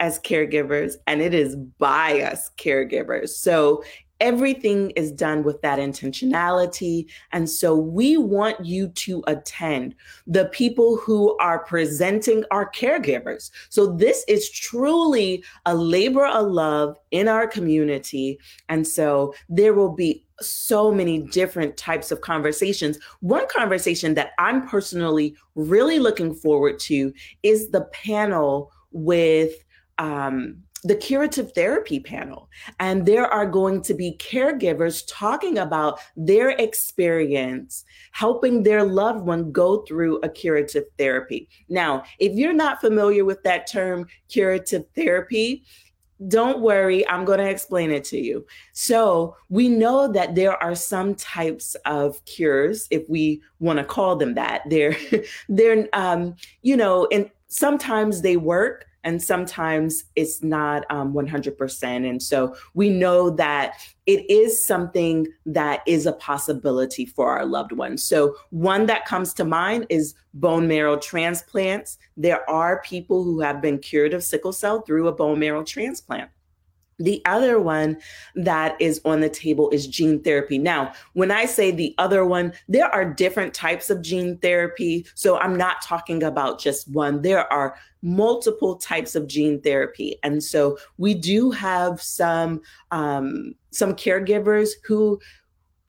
as 0.00 0.18
caregivers 0.20 0.96
and 1.06 1.22
it 1.22 1.32
is 1.32 1.56
by 1.56 2.20
us 2.20 2.50
caregivers. 2.58 3.30
So 3.30 3.82
everything 4.24 4.90
is 4.92 5.12
done 5.12 5.42
with 5.44 5.60
that 5.60 5.78
intentionality. 5.78 7.06
And 7.32 7.48
so 7.48 7.76
we 7.76 8.16
want 8.16 8.64
you 8.64 8.88
to 8.88 9.22
attend. 9.26 9.94
The 10.26 10.46
people 10.46 10.96
who 10.96 11.36
are 11.36 11.58
presenting 11.58 12.42
are 12.50 12.70
caregivers. 12.70 13.50
So 13.68 13.86
this 13.86 14.24
is 14.26 14.50
truly 14.50 15.44
a 15.66 15.74
labor 15.74 16.24
of 16.24 16.50
love 16.50 16.96
in 17.10 17.28
our 17.28 17.46
community. 17.46 18.40
And 18.70 18.88
so 18.88 19.34
there 19.50 19.74
will 19.74 19.92
be 19.94 20.24
so 20.40 20.90
many 20.90 21.18
different 21.18 21.76
types 21.76 22.10
of 22.10 22.22
conversations. 22.22 22.98
One 23.20 23.46
conversation 23.48 24.14
that 24.14 24.30
I'm 24.38 24.66
personally 24.66 25.36
really 25.54 25.98
looking 25.98 26.34
forward 26.34 26.78
to 26.80 27.12
is 27.42 27.70
the 27.70 27.82
panel 27.92 28.72
with 28.90 29.52
um, 29.98 30.63
the 30.84 30.94
curative 30.94 31.52
therapy 31.52 31.98
panel. 31.98 32.48
And 32.78 33.06
there 33.06 33.26
are 33.26 33.46
going 33.46 33.80
to 33.82 33.94
be 33.94 34.16
caregivers 34.18 35.02
talking 35.08 35.58
about 35.58 35.98
their 36.16 36.50
experience 36.50 37.84
helping 38.12 38.62
their 38.62 38.84
loved 38.84 39.24
one 39.26 39.50
go 39.50 39.78
through 39.82 40.20
a 40.22 40.28
curative 40.28 40.84
therapy. 40.98 41.48
Now, 41.68 42.04
if 42.18 42.34
you're 42.34 42.52
not 42.52 42.80
familiar 42.80 43.24
with 43.24 43.42
that 43.42 43.66
term, 43.66 44.06
curative 44.28 44.84
therapy, 44.94 45.64
don't 46.28 46.60
worry, 46.60 47.06
I'm 47.08 47.24
going 47.24 47.40
to 47.40 47.50
explain 47.50 47.90
it 47.90 48.04
to 48.04 48.18
you. 48.18 48.46
So, 48.72 49.36
we 49.48 49.68
know 49.68 50.10
that 50.12 50.36
there 50.36 50.62
are 50.62 50.76
some 50.76 51.16
types 51.16 51.74
of 51.86 52.24
cures, 52.24 52.86
if 52.90 53.08
we 53.08 53.42
want 53.58 53.80
to 53.80 53.84
call 53.84 54.14
them 54.14 54.34
that. 54.34 54.62
They're, 54.70 54.96
they're, 55.48 55.88
um, 55.92 56.36
you 56.62 56.76
know, 56.76 57.08
and 57.10 57.28
sometimes 57.48 58.22
they 58.22 58.36
work, 58.36 58.86
and 59.04 59.22
sometimes 59.22 60.04
it's 60.16 60.42
not 60.42 60.84
um, 60.90 61.12
100%. 61.12 62.08
And 62.08 62.22
so 62.22 62.56
we 62.72 62.90
know 62.90 63.30
that 63.30 63.74
it 64.06 64.28
is 64.30 64.64
something 64.64 65.26
that 65.46 65.82
is 65.86 66.06
a 66.06 66.12
possibility 66.12 67.06
for 67.06 67.30
our 67.30 67.46
loved 67.46 67.72
ones. 67.72 68.02
So, 68.02 68.36
one 68.50 68.86
that 68.86 69.06
comes 69.06 69.32
to 69.34 69.44
mind 69.44 69.86
is 69.88 70.14
bone 70.34 70.66
marrow 70.66 70.96
transplants. 70.96 71.98
There 72.16 72.48
are 72.50 72.82
people 72.82 73.24
who 73.24 73.40
have 73.40 73.62
been 73.62 73.78
cured 73.78 74.12
of 74.14 74.24
sickle 74.24 74.52
cell 74.52 74.82
through 74.82 75.08
a 75.08 75.12
bone 75.12 75.38
marrow 75.38 75.62
transplant. 75.62 76.30
The 76.98 77.22
other 77.24 77.60
one 77.60 77.98
that 78.34 78.80
is 78.80 79.00
on 79.04 79.20
the 79.20 79.28
table 79.28 79.70
is 79.70 79.86
gene 79.86 80.22
therapy. 80.22 80.58
Now, 80.58 80.92
when 81.14 81.30
I 81.30 81.46
say 81.46 81.70
the 81.70 81.94
other 81.98 82.24
one, 82.24 82.52
there 82.68 82.86
are 82.86 83.04
different 83.04 83.54
types 83.54 83.90
of 83.90 84.02
gene 84.02 84.38
therapy. 84.38 85.06
So 85.14 85.38
I'm 85.38 85.56
not 85.56 85.82
talking 85.82 86.22
about 86.22 86.60
just 86.60 86.88
one. 86.90 87.22
There 87.22 87.52
are 87.52 87.76
multiple 88.02 88.76
types 88.76 89.14
of 89.14 89.26
gene 89.26 89.60
therapy. 89.60 90.16
And 90.22 90.42
so 90.42 90.78
we 90.98 91.14
do 91.14 91.50
have 91.50 92.00
some 92.02 92.60
um, 92.90 93.54
some 93.70 93.94
caregivers 93.94 94.70
who 94.84 95.20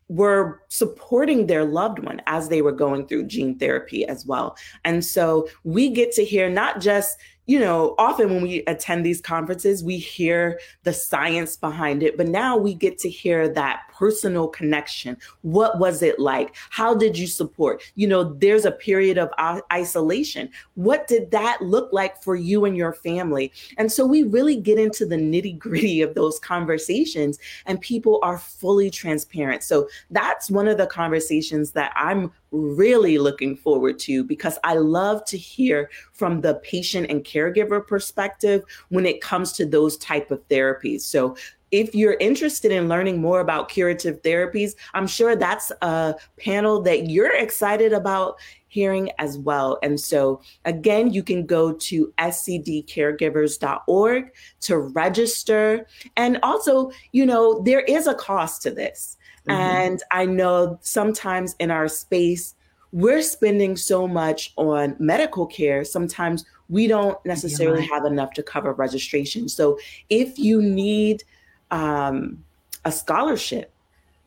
were 0.07 0.61
supporting 0.69 1.47
their 1.47 1.65
loved 1.65 1.99
one 1.99 2.21
as 2.27 2.47
they 2.49 2.61
were 2.61 2.71
going 2.71 3.07
through 3.07 3.25
gene 3.25 3.57
therapy 3.57 4.05
as 4.05 4.25
well. 4.25 4.55
And 4.83 5.03
so 5.03 5.47
we 5.63 5.89
get 5.89 6.11
to 6.13 6.23
hear 6.23 6.49
not 6.49 6.79
just 6.79 7.17
you 7.45 7.59
know, 7.59 7.95
often 7.97 8.29
when 8.29 8.41
we 8.41 8.63
attend 8.65 9.05
these 9.05 9.21
conferences, 9.21 9.83
we 9.83 9.97
hear 9.97 10.59
the 10.83 10.93
science 10.93 11.55
behind 11.55 12.03
it, 12.03 12.17
but 12.17 12.27
now 12.27 12.57
we 12.57 12.73
get 12.73 12.97
to 12.99 13.09
hear 13.09 13.47
that 13.49 13.81
personal 13.93 14.47
connection. 14.47 15.17
What 15.41 15.79
was 15.79 16.01
it 16.01 16.19
like? 16.19 16.55
How 16.69 16.95
did 16.95 17.17
you 17.17 17.27
support? 17.27 17.81
You 17.95 18.07
know, 18.07 18.23
there's 18.23 18.65
a 18.65 18.71
period 18.71 19.17
of 19.17 19.29
isolation. 19.71 20.49
What 20.73 21.07
did 21.07 21.31
that 21.31 21.61
look 21.61 21.93
like 21.93 22.21
for 22.21 22.35
you 22.35 22.65
and 22.65 22.75
your 22.75 22.93
family? 22.93 23.51
And 23.77 23.91
so 23.91 24.05
we 24.05 24.23
really 24.23 24.55
get 24.55 24.79
into 24.79 25.05
the 25.05 25.15
nitty 25.15 25.57
gritty 25.57 26.01
of 26.01 26.15
those 26.15 26.39
conversations, 26.39 27.39
and 27.65 27.79
people 27.79 28.19
are 28.23 28.37
fully 28.37 28.89
transparent. 28.89 29.63
So 29.63 29.87
that's 30.09 30.51
one 30.51 30.67
of 30.67 30.77
the 30.77 30.87
conversations 30.87 31.71
that 31.71 31.93
I'm 31.95 32.31
really 32.51 33.17
looking 33.17 33.55
forward 33.55 33.99
to 33.99 34.23
because 34.23 34.57
I 34.63 34.75
love 34.75 35.25
to 35.25 35.37
hear 35.37 35.89
from 36.13 36.41
the 36.41 36.55
patient 36.55 37.07
and 37.09 37.23
caregiver 37.23 37.85
perspective 37.85 38.63
when 38.89 39.05
it 39.05 39.21
comes 39.21 39.51
to 39.53 39.65
those 39.65 39.97
type 39.97 40.31
of 40.31 40.47
therapies. 40.47 41.01
So 41.01 41.35
if 41.71 41.93
you're 41.93 42.17
interested 42.19 42.71
in 42.71 42.87
learning 42.87 43.19
more 43.19 43.41
about 43.41 43.69
curative 43.69 44.21
therapies, 44.21 44.75
I'm 44.93 45.07
sure 45.07 45.35
that's 45.35 45.71
a 45.81 46.15
panel 46.39 46.81
that 46.83 47.09
you're 47.09 47.35
excited 47.35 47.91
about 47.91 48.35
hearing 48.67 49.09
as 49.19 49.37
well. 49.37 49.77
And 49.83 49.99
so, 49.99 50.41
again, 50.65 51.13
you 51.13 51.23
can 51.23 51.45
go 51.45 51.73
to 51.73 52.13
scdcaregivers.org 52.17 54.31
to 54.61 54.77
register. 54.77 55.85
And 56.17 56.39
also, 56.43 56.91
you 57.11 57.25
know, 57.25 57.61
there 57.63 57.81
is 57.81 58.07
a 58.07 58.13
cost 58.13 58.61
to 58.63 58.71
this. 58.71 59.17
Mm-hmm. 59.47 59.51
And 59.51 60.03
I 60.11 60.25
know 60.25 60.79
sometimes 60.81 61.55
in 61.59 61.71
our 61.71 61.87
space, 61.87 62.55
we're 62.91 63.21
spending 63.21 63.75
so 63.75 64.07
much 64.07 64.53
on 64.55 64.95
medical 64.99 65.45
care. 65.45 65.83
Sometimes 65.83 66.45
we 66.69 66.87
don't 66.87 67.17
necessarily 67.25 67.81
yeah. 67.81 67.93
have 67.93 68.05
enough 68.05 68.33
to 68.33 68.43
cover 68.43 68.73
registration. 68.73 69.49
So 69.49 69.77
if 70.09 70.39
you 70.39 70.61
need 70.61 71.23
um, 71.71 72.43
a 72.85 72.91
scholarship, 72.91 73.71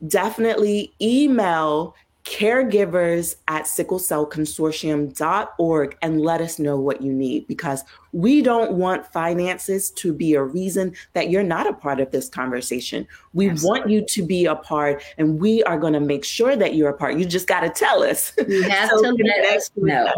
definitely 0.07 0.93
email 1.01 1.95
caregivers 2.29 3.35
at 3.49 3.65
sicklecellconsortium.org 3.65 5.97
and 6.03 6.21
let 6.21 6.43
us 6.43 6.59
know 6.59 6.79
what 6.79 7.01
you 7.01 7.11
need 7.11 7.47
because 7.47 7.83
we 8.13 8.43
don't 8.43 8.73
want 8.73 9.07
finances 9.07 9.91
to 9.93 10.13
be 10.13 10.35
a 10.35 10.43
reason 10.43 10.93
that 11.15 11.31
you're 11.31 11.43
not 11.43 11.67
a 11.67 11.73
part 11.73 12.01
of 12.01 12.11
this 12.11 12.29
conversation. 12.29 13.09
We 13.33 13.49
Absolutely. 13.49 13.81
want 13.81 13.91
you 13.91 14.05
to 14.05 14.23
be 14.23 14.45
a 14.45 14.57
part 14.57 15.03
and 15.17 15.41
we 15.41 15.65
are 15.65 15.79
going 15.79 15.95
to 15.95 16.01
make 16.01 16.23
sure 16.23 16.55
that 16.55 16.75
you're 16.75 16.91
a 16.91 16.95
part. 16.95 17.17
You 17.17 17.25
just 17.25 17.47
got 17.47 17.61
to 17.61 17.71
tell 17.71 18.03
us. 18.03 18.35
You 18.47 18.61
have 18.69 18.91
so 18.91 19.01
to 19.01 19.17
let 19.25 19.57
us 19.57 19.71
know. 19.77 20.13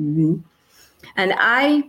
Mm-hmm. 0.00 0.36
And 1.16 1.34
I 1.36 1.82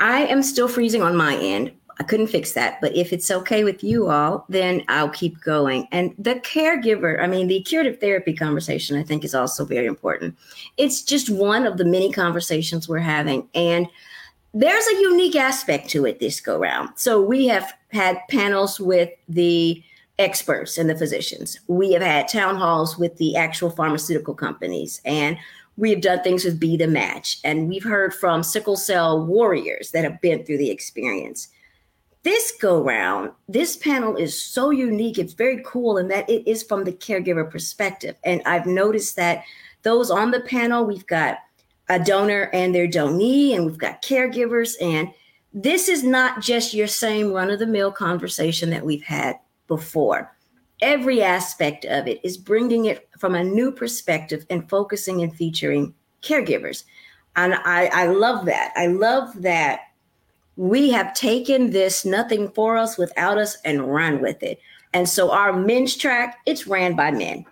I 0.00 0.26
am 0.26 0.42
still 0.42 0.66
freezing 0.66 1.02
on 1.02 1.16
my 1.16 1.36
end 1.36 1.70
I 1.98 2.02
couldn't 2.02 2.26
fix 2.26 2.52
that. 2.52 2.80
But 2.80 2.96
if 2.96 3.12
it's 3.12 3.30
okay 3.30 3.64
with 3.64 3.84
you 3.84 4.08
all, 4.08 4.44
then 4.48 4.82
I'll 4.88 5.10
keep 5.10 5.40
going. 5.40 5.86
And 5.92 6.14
the 6.18 6.36
caregiver, 6.36 7.22
I 7.22 7.26
mean, 7.26 7.48
the 7.48 7.62
curative 7.62 8.00
therapy 8.00 8.32
conversation, 8.32 8.98
I 8.98 9.02
think, 9.02 9.24
is 9.24 9.34
also 9.34 9.64
very 9.64 9.86
important. 9.86 10.36
It's 10.76 11.02
just 11.02 11.30
one 11.30 11.66
of 11.66 11.76
the 11.76 11.84
many 11.84 12.12
conversations 12.12 12.88
we're 12.88 12.98
having. 12.98 13.48
And 13.54 13.86
there's 14.52 14.86
a 14.86 15.00
unique 15.00 15.36
aspect 15.36 15.88
to 15.90 16.06
it 16.06 16.20
this 16.20 16.40
go 16.40 16.58
round. 16.58 16.90
So 16.96 17.20
we 17.20 17.46
have 17.48 17.72
had 17.92 18.18
panels 18.28 18.80
with 18.80 19.10
the 19.28 19.82
experts 20.18 20.78
and 20.78 20.88
the 20.88 20.96
physicians. 20.96 21.58
We 21.66 21.92
have 21.92 22.02
had 22.02 22.28
town 22.28 22.56
halls 22.56 22.96
with 22.96 23.16
the 23.16 23.36
actual 23.36 23.70
pharmaceutical 23.70 24.34
companies. 24.34 25.00
And 25.04 25.36
we 25.76 25.90
have 25.90 26.00
done 26.00 26.22
things 26.22 26.44
with 26.44 26.60
Be 26.60 26.76
the 26.76 26.86
Match. 26.86 27.40
And 27.42 27.68
we've 27.68 27.84
heard 27.84 28.14
from 28.14 28.44
sickle 28.44 28.76
cell 28.76 29.24
warriors 29.24 29.90
that 29.90 30.04
have 30.04 30.20
been 30.20 30.44
through 30.44 30.58
the 30.58 30.70
experience. 30.70 31.48
This 32.24 32.54
go 32.58 32.82
round, 32.82 33.32
this 33.48 33.76
panel 33.76 34.16
is 34.16 34.42
so 34.42 34.70
unique. 34.70 35.18
It's 35.18 35.34
very 35.34 35.62
cool 35.64 35.98
in 35.98 36.08
that 36.08 36.28
it 36.28 36.48
is 36.48 36.62
from 36.62 36.84
the 36.84 36.92
caregiver 36.92 37.48
perspective. 37.48 38.16
And 38.24 38.40
I've 38.46 38.64
noticed 38.64 39.16
that 39.16 39.44
those 39.82 40.10
on 40.10 40.30
the 40.30 40.40
panel, 40.40 40.86
we've 40.86 41.06
got 41.06 41.38
a 41.90 41.98
donor 41.98 42.48
and 42.54 42.74
their 42.74 42.88
donee, 42.88 43.54
and 43.54 43.66
we've 43.66 43.78
got 43.78 44.02
caregivers. 44.02 44.72
And 44.80 45.10
this 45.52 45.86
is 45.86 46.02
not 46.02 46.40
just 46.40 46.72
your 46.72 46.86
same 46.86 47.30
run 47.30 47.50
of 47.50 47.58
the 47.58 47.66
mill 47.66 47.92
conversation 47.92 48.70
that 48.70 48.86
we've 48.86 49.02
had 49.02 49.38
before. 49.68 50.34
Every 50.80 51.22
aspect 51.22 51.84
of 51.84 52.08
it 52.08 52.20
is 52.24 52.38
bringing 52.38 52.86
it 52.86 53.06
from 53.18 53.34
a 53.34 53.44
new 53.44 53.70
perspective 53.70 54.46
and 54.48 54.68
focusing 54.70 55.22
and 55.22 55.36
featuring 55.36 55.94
caregivers. 56.22 56.84
And 57.36 57.54
I, 57.54 57.90
I 57.92 58.06
love 58.06 58.46
that. 58.46 58.72
I 58.76 58.86
love 58.86 59.42
that 59.42 59.80
we 60.56 60.90
have 60.90 61.14
taken 61.14 61.70
this 61.70 62.04
nothing 62.04 62.50
for 62.50 62.76
us 62.76 62.96
without 62.96 63.38
us 63.38 63.56
and 63.64 63.92
run 63.92 64.20
with 64.20 64.42
it. 64.42 64.60
And 64.92 65.08
so 65.08 65.32
our 65.32 65.52
men's 65.52 65.96
track, 65.96 66.38
it's 66.46 66.66
ran 66.66 66.94
by 66.94 67.10
men. 67.10 67.44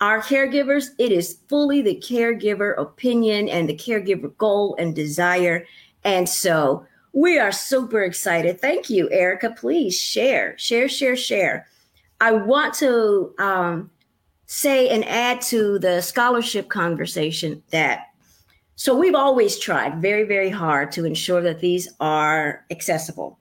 Our 0.00 0.20
caregivers, 0.20 0.88
it 0.98 1.12
is 1.12 1.38
fully 1.48 1.80
the 1.80 1.96
caregiver 1.96 2.78
opinion 2.78 3.48
and 3.48 3.68
the 3.68 3.76
caregiver 3.76 4.36
goal 4.36 4.76
and 4.78 4.94
desire. 4.94 5.64
And 6.04 6.28
so 6.28 6.86
we 7.12 7.38
are 7.38 7.52
super 7.52 8.02
excited. 8.02 8.60
Thank 8.60 8.90
you, 8.90 9.08
Erica. 9.10 9.54
Please 9.56 9.98
share, 9.98 10.58
share, 10.58 10.88
share, 10.88 11.16
share. 11.16 11.66
I 12.20 12.32
want 12.32 12.74
to 12.74 13.34
um, 13.38 13.90
say 14.46 14.88
and 14.88 15.04
add 15.06 15.40
to 15.42 15.78
the 15.78 16.02
scholarship 16.02 16.68
conversation 16.68 17.62
that 17.70 18.08
so 18.76 18.96
we've 18.96 19.14
always 19.14 19.58
tried 19.58 20.02
very, 20.02 20.24
very 20.24 20.50
hard 20.50 20.90
to 20.92 21.04
ensure 21.04 21.40
that 21.42 21.60
these 21.60 21.88
are 22.00 22.64
accessible. 22.70 23.38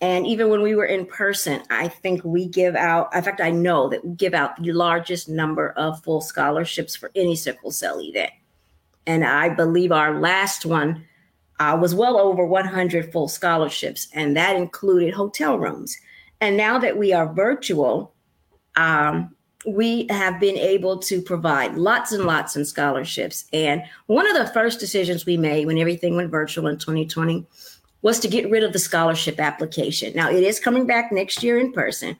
And 0.00 0.26
even 0.26 0.48
when 0.48 0.62
we 0.62 0.74
were 0.74 0.86
in 0.86 1.04
person, 1.04 1.62
I 1.68 1.88
think 1.88 2.24
we 2.24 2.46
give 2.46 2.74
out, 2.74 3.14
in 3.14 3.22
fact, 3.22 3.42
I 3.42 3.50
know 3.50 3.88
that 3.90 4.04
we 4.04 4.14
give 4.14 4.32
out 4.32 4.60
the 4.62 4.72
largest 4.72 5.28
number 5.28 5.72
of 5.72 6.02
full 6.02 6.22
scholarships 6.22 6.96
for 6.96 7.10
any 7.14 7.36
sickle 7.36 7.70
cell 7.70 8.00
event. 8.00 8.32
And 9.06 9.24
I 9.24 9.50
believe 9.50 9.92
our 9.92 10.18
last 10.18 10.64
one 10.64 11.04
uh, 11.58 11.76
was 11.78 11.94
well 11.94 12.16
over 12.16 12.46
100 12.46 13.12
full 13.12 13.28
scholarships, 13.28 14.08
and 14.14 14.34
that 14.36 14.56
included 14.56 15.12
hotel 15.12 15.58
rooms. 15.58 15.94
And 16.40 16.56
now 16.56 16.78
that 16.78 16.96
we 16.96 17.12
are 17.12 17.30
virtual, 17.30 18.14
um, 18.76 19.34
we 19.66 20.06
have 20.08 20.40
been 20.40 20.56
able 20.56 20.98
to 20.98 21.20
provide 21.20 21.76
lots 21.76 22.12
and 22.12 22.24
lots 22.24 22.56
of 22.56 22.66
scholarships. 22.66 23.44
And 23.52 23.82
one 24.06 24.26
of 24.26 24.36
the 24.36 24.52
first 24.52 24.80
decisions 24.80 25.26
we 25.26 25.36
made 25.36 25.66
when 25.66 25.78
everything 25.78 26.16
went 26.16 26.30
virtual 26.30 26.66
in 26.66 26.78
2020 26.78 27.46
was 28.02 28.18
to 28.20 28.28
get 28.28 28.50
rid 28.50 28.64
of 28.64 28.72
the 28.72 28.78
scholarship 28.78 29.38
application. 29.38 30.14
Now, 30.14 30.30
it 30.30 30.42
is 30.42 30.58
coming 30.58 30.86
back 30.86 31.12
next 31.12 31.42
year 31.42 31.58
in 31.58 31.72
person, 31.72 32.16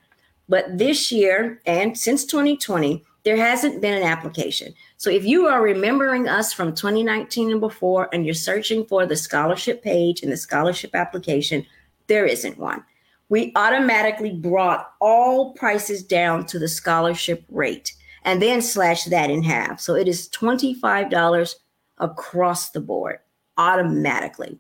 but 0.49 0.77
this 0.77 1.11
year 1.11 1.61
and 1.65 1.97
since 1.97 2.27
2020, 2.27 3.03
there 3.25 3.37
hasn't 3.37 3.81
been 3.81 3.95
an 3.95 4.03
application. 4.03 4.75
So 4.99 5.11
if 5.11 5.25
you 5.25 5.47
are 5.47 5.63
remembering 5.63 6.29
us 6.29 6.53
from 6.53 6.75
2019 6.75 7.53
and 7.53 7.61
before, 7.61 8.09
and 8.13 8.25
you're 8.25 8.35
searching 8.35 8.85
for 8.85 9.07
the 9.07 9.17
scholarship 9.17 9.83
page 9.83 10.23
and 10.23 10.33
the 10.33 10.37
scholarship 10.37 10.95
application, 10.95 11.67
there 12.07 12.27
isn't 12.27 12.59
one 12.59 12.85
we 13.31 13.53
automatically 13.55 14.33
brought 14.33 14.93
all 15.01 15.53
prices 15.55 16.03
down 16.03 16.45
to 16.47 16.59
the 16.59 16.69
scholarship 16.69 17.45
rate 17.49 17.95
and 18.25 18.43
then 18.43 18.61
slash 18.61 19.05
that 19.05 19.31
in 19.31 19.43
half. 19.43 19.81
So 19.81 19.95
it 19.95 20.07
is 20.07 20.29
$25 20.29 21.55
across 21.99 22.71
the 22.71 22.81
board 22.81 23.21
automatically. 23.57 24.59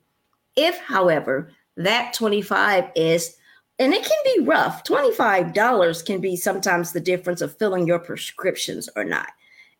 If, 0.56 0.78
however, 0.78 1.52
that 1.76 2.14
25 2.14 2.85
is 2.96 3.37
and 3.78 3.94
it 3.94 4.04
can 4.04 4.37
be 4.37 4.44
rough. 4.44 4.85
$25 4.85 6.04
can 6.04 6.20
be 6.20 6.37
sometimes 6.37 6.92
the 6.92 7.00
difference 7.00 7.40
of 7.40 7.56
filling 7.56 7.87
your 7.87 7.98
prescriptions 7.98 8.90
or 8.94 9.04
not. 9.04 9.28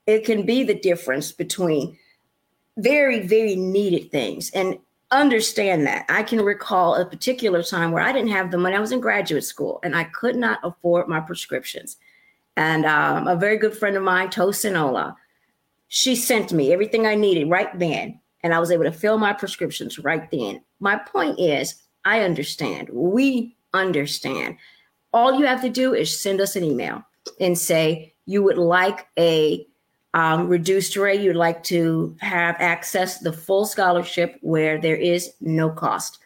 It 0.07 0.25
can 0.25 0.47
be 0.47 0.65
the 0.65 0.75
difference 0.75 1.33
between 1.33 1.99
very, 2.79 3.27
very 3.27 3.57
needed 3.57 4.11
things. 4.11 4.51
And 4.53 4.79
understand 5.11 5.87
that. 5.87 6.07
I 6.09 6.23
can 6.23 6.41
recall 6.41 6.95
a 6.95 7.05
particular 7.05 7.63
time 7.63 7.93
where 7.93 8.03
I 8.03 8.13
didn't 8.13 8.31
have 8.31 8.51
the 8.51 8.59
money. 8.59 8.77
I 8.77 8.81
was 8.81 8.93
in 8.93 9.01
graduate 9.01 9.45
school 9.45 9.81
and 9.83 9.97
I 9.97 10.05
could 10.05 10.37
not 10.37 10.61
afford 10.63 11.09
my 11.09 11.21
prescriptions. 11.21 11.97
And 12.57 12.85
um, 12.85 13.27
a 13.27 13.37
very 13.37 13.57
good 13.57 13.77
friend 13.77 13.97
of 13.97 14.03
mine, 14.03 14.29
Tosinola, 14.29 15.17
she 15.89 16.15
sent 16.15 16.53
me 16.53 16.73
everything 16.73 17.07
I 17.07 17.15
needed 17.15 17.49
right 17.51 17.77
then. 17.79 18.21
And 18.43 18.55
I 18.55 18.61
was 18.61 18.71
able 18.71 18.85
to 18.85 18.93
fill 18.93 19.19
my 19.19 19.33
prescriptions 19.33 19.99
right 19.99 20.31
then. 20.31 20.63
My 20.79 20.97
point 20.97 21.39
is, 21.39 21.83
I 22.05 22.21
understand. 22.21 22.89
We 22.91 23.57
understand. 23.75 24.57
All 25.13 25.39
you 25.39 25.47
have 25.47 25.61
to 25.63 25.69
do 25.69 25.95
is 25.95 26.19
send 26.19 26.41
us 26.41 26.57
an 26.57 26.65
email 26.65 27.05
and 27.41 27.59
say 27.59 28.15
you 28.27 28.43
would 28.43 28.59
like 28.59 29.09
a 29.19 29.67
um, 30.15 30.49
reduced 30.49 30.97
rate, 30.97 31.21
you'd 31.21 31.37
like 31.37 31.63
to 31.65 32.17
have 32.21 32.57
access 32.59 33.19
the 33.19 33.33
full 33.33 33.65
scholarship 33.65 34.39
where 34.41 34.81
there 34.81 34.97
is 34.97 35.33
no 35.41 35.71
cost. 35.71 36.19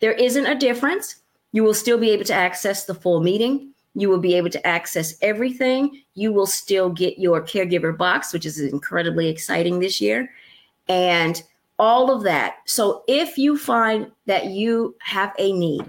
There 0.00 0.12
isn't 0.12 0.46
a 0.46 0.58
difference. 0.58 1.16
You 1.52 1.62
will 1.62 1.74
still 1.74 1.98
be 1.98 2.10
able 2.10 2.24
to 2.24 2.34
access 2.34 2.84
the 2.84 2.94
full 2.94 3.20
meeting. 3.20 3.72
You 3.94 4.08
will 4.08 4.20
be 4.20 4.34
able 4.34 4.50
to 4.50 4.66
access 4.66 5.14
everything. 5.22 6.02
You 6.14 6.32
will 6.32 6.46
still 6.46 6.90
get 6.90 7.18
your 7.18 7.40
caregiver 7.40 7.96
box, 7.96 8.32
which 8.32 8.46
is 8.46 8.60
incredibly 8.60 9.28
exciting 9.28 9.78
this 9.80 10.00
year. 10.00 10.30
And 10.88 11.42
all 11.78 12.10
of 12.10 12.22
that. 12.22 12.56
So 12.66 13.04
if 13.06 13.36
you 13.36 13.58
find 13.58 14.10
that 14.26 14.46
you 14.46 14.96
have 15.00 15.34
a 15.38 15.52
need, 15.52 15.84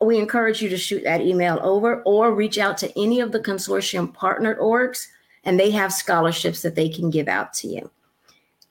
we 0.00 0.18
encourage 0.18 0.60
you 0.60 0.68
to 0.68 0.76
shoot 0.76 1.04
that 1.04 1.22
email 1.22 1.58
over 1.62 2.02
or 2.02 2.34
reach 2.34 2.58
out 2.58 2.76
to 2.78 2.98
any 2.98 3.20
of 3.20 3.32
the 3.32 3.40
consortium 3.40 4.12
partnered 4.12 4.58
orgs, 4.58 5.06
and 5.46 5.58
they 5.58 5.70
have 5.70 5.92
scholarships 5.92 6.62
that 6.62 6.74
they 6.74 6.88
can 6.88 7.08
give 7.08 7.28
out 7.28 7.54
to 7.54 7.68
you. 7.68 7.90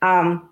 Um, 0.02 0.50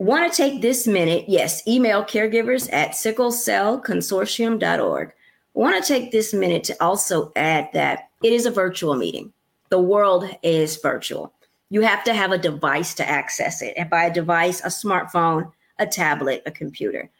Want 0.00 0.32
to 0.32 0.34
take 0.34 0.62
this 0.62 0.86
minute? 0.86 1.26
Yes, 1.28 1.62
email 1.68 2.02
caregivers 2.02 2.72
at 2.72 2.92
sicklecellconsortium.org. 2.92 5.12
Want 5.52 5.84
to 5.84 5.86
take 5.86 6.10
this 6.10 6.32
minute 6.32 6.64
to 6.64 6.74
also 6.82 7.30
add 7.36 7.68
that 7.74 8.08
it 8.22 8.32
is 8.32 8.46
a 8.46 8.50
virtual 8.50 8.94
meeting. 8.94 9.30
The 9.68 9.78
world 9.78 10.24
is 10.42 10.78
virtual. 10.78 11.34
You 11.68 11.82
have 11.82 12.02
to 12.04 12.14
have 12.14 12.32
a 12.32 12.38
device 12.38 12.94
to 12.94 13.06
access 13.06 13.60
it. 13.60 13.74
And 13.76 13.90
by 13.90 14.04
a 14.04 14.14
device, 14.14 14.62
a 14.62 14.68
smartphone, 14.68 15.52
a 15.78 15.86
tablet, 15.86 16.44
a 16.46 16.50
computer. 16.50 17.10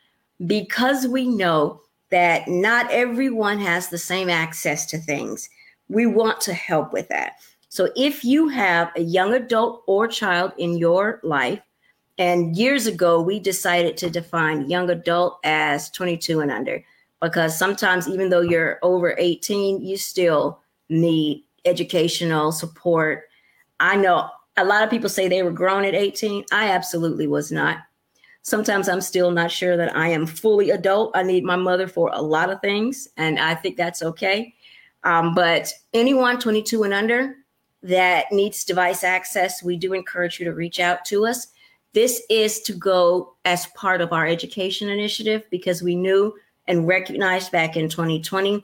Because 0.46 1.06
we 1.06 1.28
know 1.28 1.82
that 2.08 2.48
not 2.48 2.90
everyone 2.90 3.58
has 3.58 3.88
the 3.88 3.98
same 3.98 4.30
access 4.30 4.86
to 4.86 4.96
things, 4.96 5.50
we 5.90 6.06
want 6.06 6.40
to 6.40 6.54
help 6.54 6.94
with 6.94 7.08
that. 7.08 7.34
So 7.70 7.88
if 7.94 8.24
you 8.24 8.48
have 8.48 8.90
a 8.96 9.00
young 9.00 9.32
adult 9.32 9.84
or 9.86 10.08
child 10.08 10.52
in 10.58 10.76
your 10.76 11.20
life 11.22 11.60
and 12.18 12.56
years 12.56 12.88
ago, 12.88 13.22
we 13.22 13.38
decided 13.38 13.96
to 13.98 14.10
define 14.10 14.68
young 14.68 14.90
adult 14.90 15.38
as 15.44 15.88
22 15.90 16.40
and 16.40 16.50
under 16.50 16.84
because 17.22 17.56
sometimes, 17.56 18.08
even 18.08 18.28
though 18.28 18.40
you're 18.40 18.80
over 18.82 19.14
18, 19.16 19.82
you 19.82 19.96
still 19.96 20.58
need 20.88 21.44
educational 21.64 22.50
support. 22.50 23.28
I 23.78 23.94
know 23.94 24.28
a 24.56 24.64
lot 24.64 24.82
of 24.82 24.90
people 24.90 25.08
say 25.08 25.28
they 25.28 25.44
were 25.44 25.52
grown 25.52 25.84
at 25.84 25.94
18. 25.94 26.46
I 26.50 26.70
absolutely 26.70 27.28
was 27.28 27.52
not. 27.52 27.78
Sometimes 28.42 28.88
I'm 28.88 29.00
still 29.00 29.30
not 29.30 29.52
sure 29.52 29.76
that 29.76 29.94
I 29.94 30.08
am 30.08 30.26
fully 30.26 30.70
adult. 30.70 31.12
I 31.14 31.22
need 31.22 31.44
my 31.44 31.56
mother 31.56 31.86
for 31.86 32.10
a 32.12 32.20
lot 32.20 32.50
of 32.50 32.60
things, 32.62 33.06
and 33.16 33.38
I 33.38 33.54
think 33.54 33.76
that's 33.76 34.02
okay. 34.02 34.54
Um, 35.04 35.36
but 35.36 35.72
anyone 35.94 36.40
22 36.40 36.82
and 36.82 36.92
under 36.92 37.36
that 37.82 38.30
needs 38.30 38.64
device 38.64 39.04
access, 39.04 39.62
we 39.62 39.76
do 39.76 39.92
encourage 39.92 40.38
you 40.38 40.44
to 40.44 40.54
reach 40.54 40.80
out 40.80 41.04
to 41.06 41.26
us. 41.26 41.48
This 41.92 42.22
is 42.30 42.60
to 42.62 42.72
go 42.72 43.34
as 43.44 43.66
part 43.68 44.00
of 44.00 44.12
our 44.12 44.26
education 44.26 44.88
initiative 44.88 45.44
because 45.50 45.82
we 45.82 45.96
knew 45.96 46.34
and 46.68 46.86
recognized 46.86 47.50
back 47.50 47.76
in 47.76 47.88
2020 47.88 48.62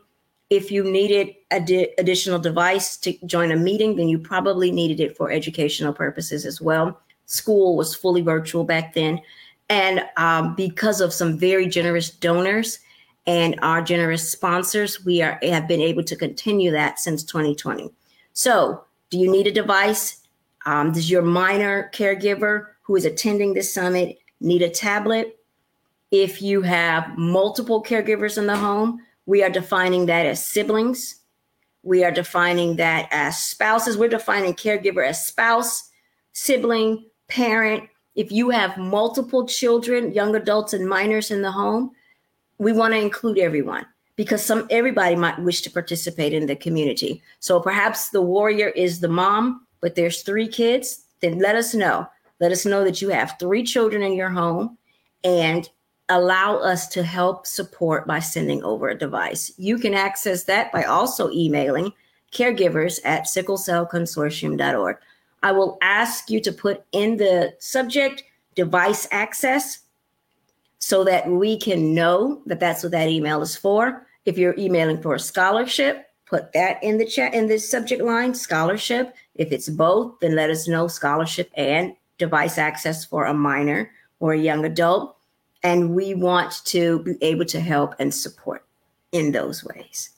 if 0.51 0.71
you 0.71 0.85
needed 0.85 1.35
a 1.51 1.61
di- 1.61 1.93
additional 1.99 2.39
device 2.39 2.97
to 2.99 3.15
join 3.27 3.51
a 3.51 3.57
meeting, 3.57 3.97
then 3.97 4.09
you 4.09 4.19
probably 4.19 4.71
needed 4.71 5.01
it 5.01 5.17
for 5.17 5.31
educational 5.31 5.93
purposes 5.93 6.47
as 6.47 6.61
well. 6.61 7.01
School 7.27 7.77
was 7.77 7.95
fully 7.95 8.23
virtual 8.23 8.65
back 8.65 8.95
then. 8.95 9.21
And 9.69 10.05
um, 10.17 10.55
because 10.55 11.01
of 11.01 11.13
some 11.13 11.37
very 11.37 11.67
generous 11.67 12.11
donors 12.11 12.79
and 13.27 13.59
our 13.63 13.83
generous 13.83 14.31
sponsors, 14.31 15.05
we 15.05 15.21
are 15.21 15.41
have 15.43 15.67
been 15.67 15.81
able 15.81 16.05
to 16.05 16.15
continue 16.15 16.71
that 16.71 17.01
since 17.01 17.25
2020. 17.25 17.91
So, 18.33 18.85
do 19.11 19.19
you 19.19 19.31
need 19.31 19.47
a 19.47 19.53
device? 19.53 20.23
Um, 20.65 20.93
does 20.93 21.11
your 21.11 21.23
minor 21.23 21.91
caregiver 21.95 22.67
who 22.83 22.97
is 22.97 23.05
attending 23.05 23.55
this 23.55 23.73
summit 23.73 24.19
need 24.41 24.63
a 24.63 24.71
tablet. 24.71 25.39
If 26.11 26.41
you 26.41 26.63
have 26.63 27.17
multiple 27.19 27.83
caregivers 27.83 28.39
in 28.39 28.47
the 28.47 28.57
home, 28.57 29.01
we 29.27 29.43
are 29.43 29.51
defining 29.51 30.07
that 30.07 30.27
as 30.27 30.45
siblings. 30.45 31.17
We 31.83 32.05
are 32.05 32.13
defining 32.13 32.77
that 32.77 33.09
as 33.11 33.43
spouses. 33.43 33.97
We're 33.97 34.09
defining 34.09 34.55
caregiver 34.55 35.07
as 35.07 35.27
spouse, 35.27 35.91
sibling, 36.33 37.07
parent. 37.29 37.89
If 38.15 38.31
you 38.31 38.51
have 38.51 38.79
multiple 38.79 39.47
children, 39.47 40.13
young 40.13 40.37
adults, 40.37 40.73
and 40.73 40.89
minors 40.89 41.31
in 41.31 41.43
the 41.43 41.51
home, 41.51 41.91
we 42.59 42.73
want 42.73 42.95
to 42.95 43.01
include 43.01 43.39
everyone 43.39 43.87
because 44.17 44.45
some 44.45 44.67
everybody 44.71 45.15
might 45.15 45.39
wish 45.39 45.63
to 45.63 45.71
participate 45.71 46.33
in 46.33 46.47
the 46.47 46.57
community. 46.57 47.23
So 47.41 47.61
perhaps 47.61 48.09
the 48.09 48.23
warrior 48.23 48.69
is 48.71 49.01
the 49.01 49.09
mom, 49.09 49.67
but 49.81 49.95
there's 49.95 50.23
three 50.23 50.49
kids. 50.49 51.05
Then 51.21 51.39
let 51.39 51.55
us 51.55 51.75
know. 51.75 52.09
Let 52.41 52.53
us 52.53 52.67
know 52.67 52.85
that 52.85 53.01
you 53.01 53.11
have 53.11 53.37
three 53.39 53.63
children 53.63 54.03
in 54.03 54.15
your 54.15 54.31
home 54.31 54.77
and 55.25 55.69
allow 56.09 56.57
us 56.57 56.87
to 56.89 57.03
help 57.03 57.47
support 57.47 58.07
by 58.07 58.21
sending 58.21 58.63
over 58.63 58.89
a 58.89 58.99
device. 58.99 59.53
You 59.57 59.79
can 59.79 59.95
access 59.95 60.45
that 60.45 60.73
by 60.73 60.85
also 60.85 61.31
emailing 61.31 61.93
caregivers 62.33 63.01
at 63.05 63.25
sicklecellconsortium.org. 63.25 64.97
I 65.43 65.53
will 65.53 65.79
ask 65.83 66.31
you 66.31 66.41
to 66.41 66.53
put 66.53 66.85
in 66.93 67.17
the 67.17 67.55
subject 67.59 68.25
device 68.55 69.07
access 69.11 69.81
so 70.79 71.05
that 71.05 71.29
we 71.29 71.59
can 71.59 71.95
know 71.95 72.43
that 72.47 72.61
that's 72.61 72.83
what 72.83 72.93
that 72.93 73.09
email 73.09 73.43
is 73.43 73.57
for. 73.57 74.06
If 74.27 74.37
you're 74.37 74.59
emailing 74.59 75.01
for 75.01 75.15
a 75.15 75.21
scholarship, 75.21 76.07
put 76.27 76.53
that 76.53 76.83
in 76.83 76.99
the 76.99 77.07
chat 77.07 77.33
in 77.33 77.47
the 77.47 77.59
subject 77.59 78.03
line 78.03 78.35
scholarship. 78.35 79.15
If 79.37 79.53
it's 79.53 79.69
both, 79.69 80.19
then 80.21 80.35
let 80.35 80.51
us 80.51 80.69
know 80.69 80.89
scholarship 80.89 81.51
and 81.55 81.95
device 82.19 82.59
access 82.59 83.05
for 83.05 83.25
a 83.25 83.35
minor 83.35 83.91
or 84.19 84.33
a 84.33 84.39
young 84.39 84.65
adult. 84.65 85.17
And 85.63 85.95
we 85.95 86.15
want 86.15 86.65
to 86.67 87.01
be 87.05 87.17
able 87.23 87.45
to 87.47 87.61
help 87.61 87.95
and 87.99 88.13
support 88.13 88.65
in 89.13 89.33
those 89.33 89.65
ways. 89.65 90.11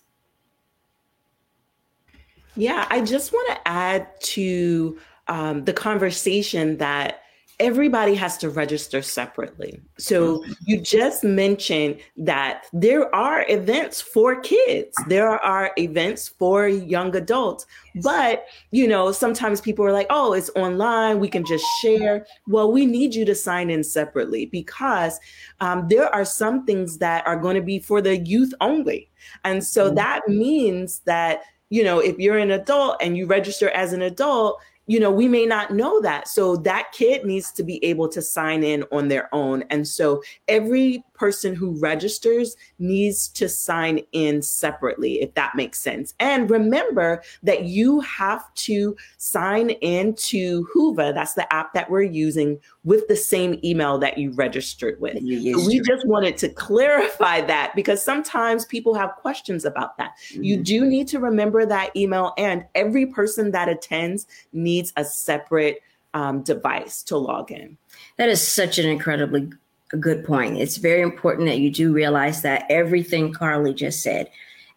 Yeah, 2.56 2.86
I 2.90 3.02
just 3.02 3.32
want 3.32 3.48
to 3.50 3.68
add 3.68 4.08
to 4.20 4.98
um, 5.28 5.64
the 5.64 5.72
conversation 5.72 6.78
that 6.78 7.22
everybody 7.60 8.14
has 8.14 8.38
to 8.38 8.50
register 8.50 9.02
separately. 9.02 9.80
So 9.98 10.44
you 10.64 10.80
just 10.80 11.24
mentioned 11.24 11.98
that 12.16 12.66
there 12.72 13.12
are 13.14 13.44
events 13.48 14.00
for 14.00 14.40
kids, 14.40 14.96
there 15.08 15.30
are 15.30 15.72
events 15.76 16.28
for 16.28 16.68
young 16.68 17.14
adults, 17.16 17.66
but 18.02 18.44
you 18.70 18.86
know, 18.86 19.10
sometimes 19.10 19.60
people 19.60 19.84
are 19.84 19.92
like, 19.92 20.06
"Oh, 20.10 20.32
it's 20.32 20.50
online, 20.54 21.18
we 21.18 21.28
can 21.28 21.44
just 21.44 21.64
share." 21.80 22.26
Well, 22.46 22.70
we 22.70 22.86
need 22.86 23.14
you 23.14 23.24
to 23.24 23.34
sign 23.34 23.70
in 23.70 23.82
separately 23.82 24.46
because 24.46 25.18
um, 25.60 25.88
there 25.88 26.12
are 26.14 26.24
some 26.24 26.64
things 26.64 26.98
that 26.98 27.26
are 27.26 27.36
going 27.36 27.56
to 27.56 27.62
be 27.62 27.78
for 27.80 28.00
the 28.00 28.18
youth 28.18 28.54
only, 28.60 29.10
and 29.44 29.64
so 29.64 29.86
mm-hmm. 29.86 29.96
that 29.96 30.28
means 30.28 31.00
that 31.00 31.42
you 31.70 31.84
know, 31.84 31.98
if 31.98 32.18
you're 32.18 32.38
an 32.38 32.50
adult 32.50 32.96
and 33.02 33.16
you 33.16 33.26
register 33.26 33.68
as 33.70 33.92
an 33.92 34.00
adult, 34.00 34.58
you 34.88 34.98
know, 34.98 35.10
we 35.10 35.28
may 35.28 35.44
not 35.44 35.70
know 35.70 36.00
that. 36.00 36.26
So 36.28 36.56
that 36.56 36.92
kid 36.92 37.24
needs 37.24 37.52
to 37.52 37.62
be 37.62 37.84
able 37.84 38.08
to 38.08 38.22
sign 38.22 38.64
in 38.64 38.84
on 38.90 39.08
their 39.08 39.32
own. 39.34 39.62
And 39.68 39.86
so 39.86 40.22
every 40.48 41.04
person 41.18 41.54
who 41.54 41.78
registers 41.80 42.56
needs 42.78 43.28
to 43.28 43.48
sign 43.48 44.00
in 44.12 44.40
separately, 44.40 45.20
if 45.20 45.34
that 45.34 45.56
makes 45.56 45.80
sense. 45.80 46.14
And 46.20 46.50
remember 46.50 47.22
that 47.42 47.64
you 47.64 48.00
have 48.00 48.52
to 48.54 48.96
sign 49.16 49.70
in 49.70 50.14
to 50.14 50.66
Whova, 50.74 51.12
that's 51.14 51.34
the 51.34 51.52
app 51.52 51.74
that 51.74 51.90
we're 51.90 52.02
using, 52.02 52.60
with 52.84 53.08
the 53.08 53.16
same 53.16 53.58
email 53.64 53.98
that 53.98 54.18
you 54.18 54.30
registered 54.32 55.00
with. 55.00 55.20
You 55.20 55.58
so 55.58 55.66
we 55.66 55.80
just 55.80 56.06
wanted 56.06 56.36
to 56.38 56.48
clarify 56.48 57.40
that 57.42 57.72
because 57.74 58.02
sometimes 58.02 58.64
people 58.64 58.94
have 58.94 59.10
questions 59.16 59.64
about 59.64 59.98
that. 59.98 60.12
Mm-hmm. 60.32 60.44
You 60.44 60.56
do 60.58 60.86
need 60.86 61.08
to 61.08 61.18
remember 61.18 61.66
that 61.66 61.94
email, 61.96 62.32
and 62.38 62.64
every 62.74 63.06
person 63.06 63.50
that 63.50 63.68
attends 63.68 64.26
needs 64.52 64.92
a 64.96 65.04
separate 65.04 65.82
um, 66.14 66.42
device 66.42 67.02
to 67.04 67.16
log 67.16 67.50
in. 67.50 67.76
That 68.16 68.28
is 68.28 68.46
such 68.46 68.78
an 68.78 68.86
incredibly 68.88 69.50
a 69.92 69.96
good 69.96 70.24
point. 70.24 70.58
It's 70.58 70.76
very 70.76 71.02
important 71.02 71.48
that 71.48 71.58
you 71.58 71.70
do 71.70 71.92
realize 71.92 72.42
that 72.42 72.64
everything 72.68 73.32
Carly 73.32 73.74
just 73.74 74.02
said, 74.02 74.30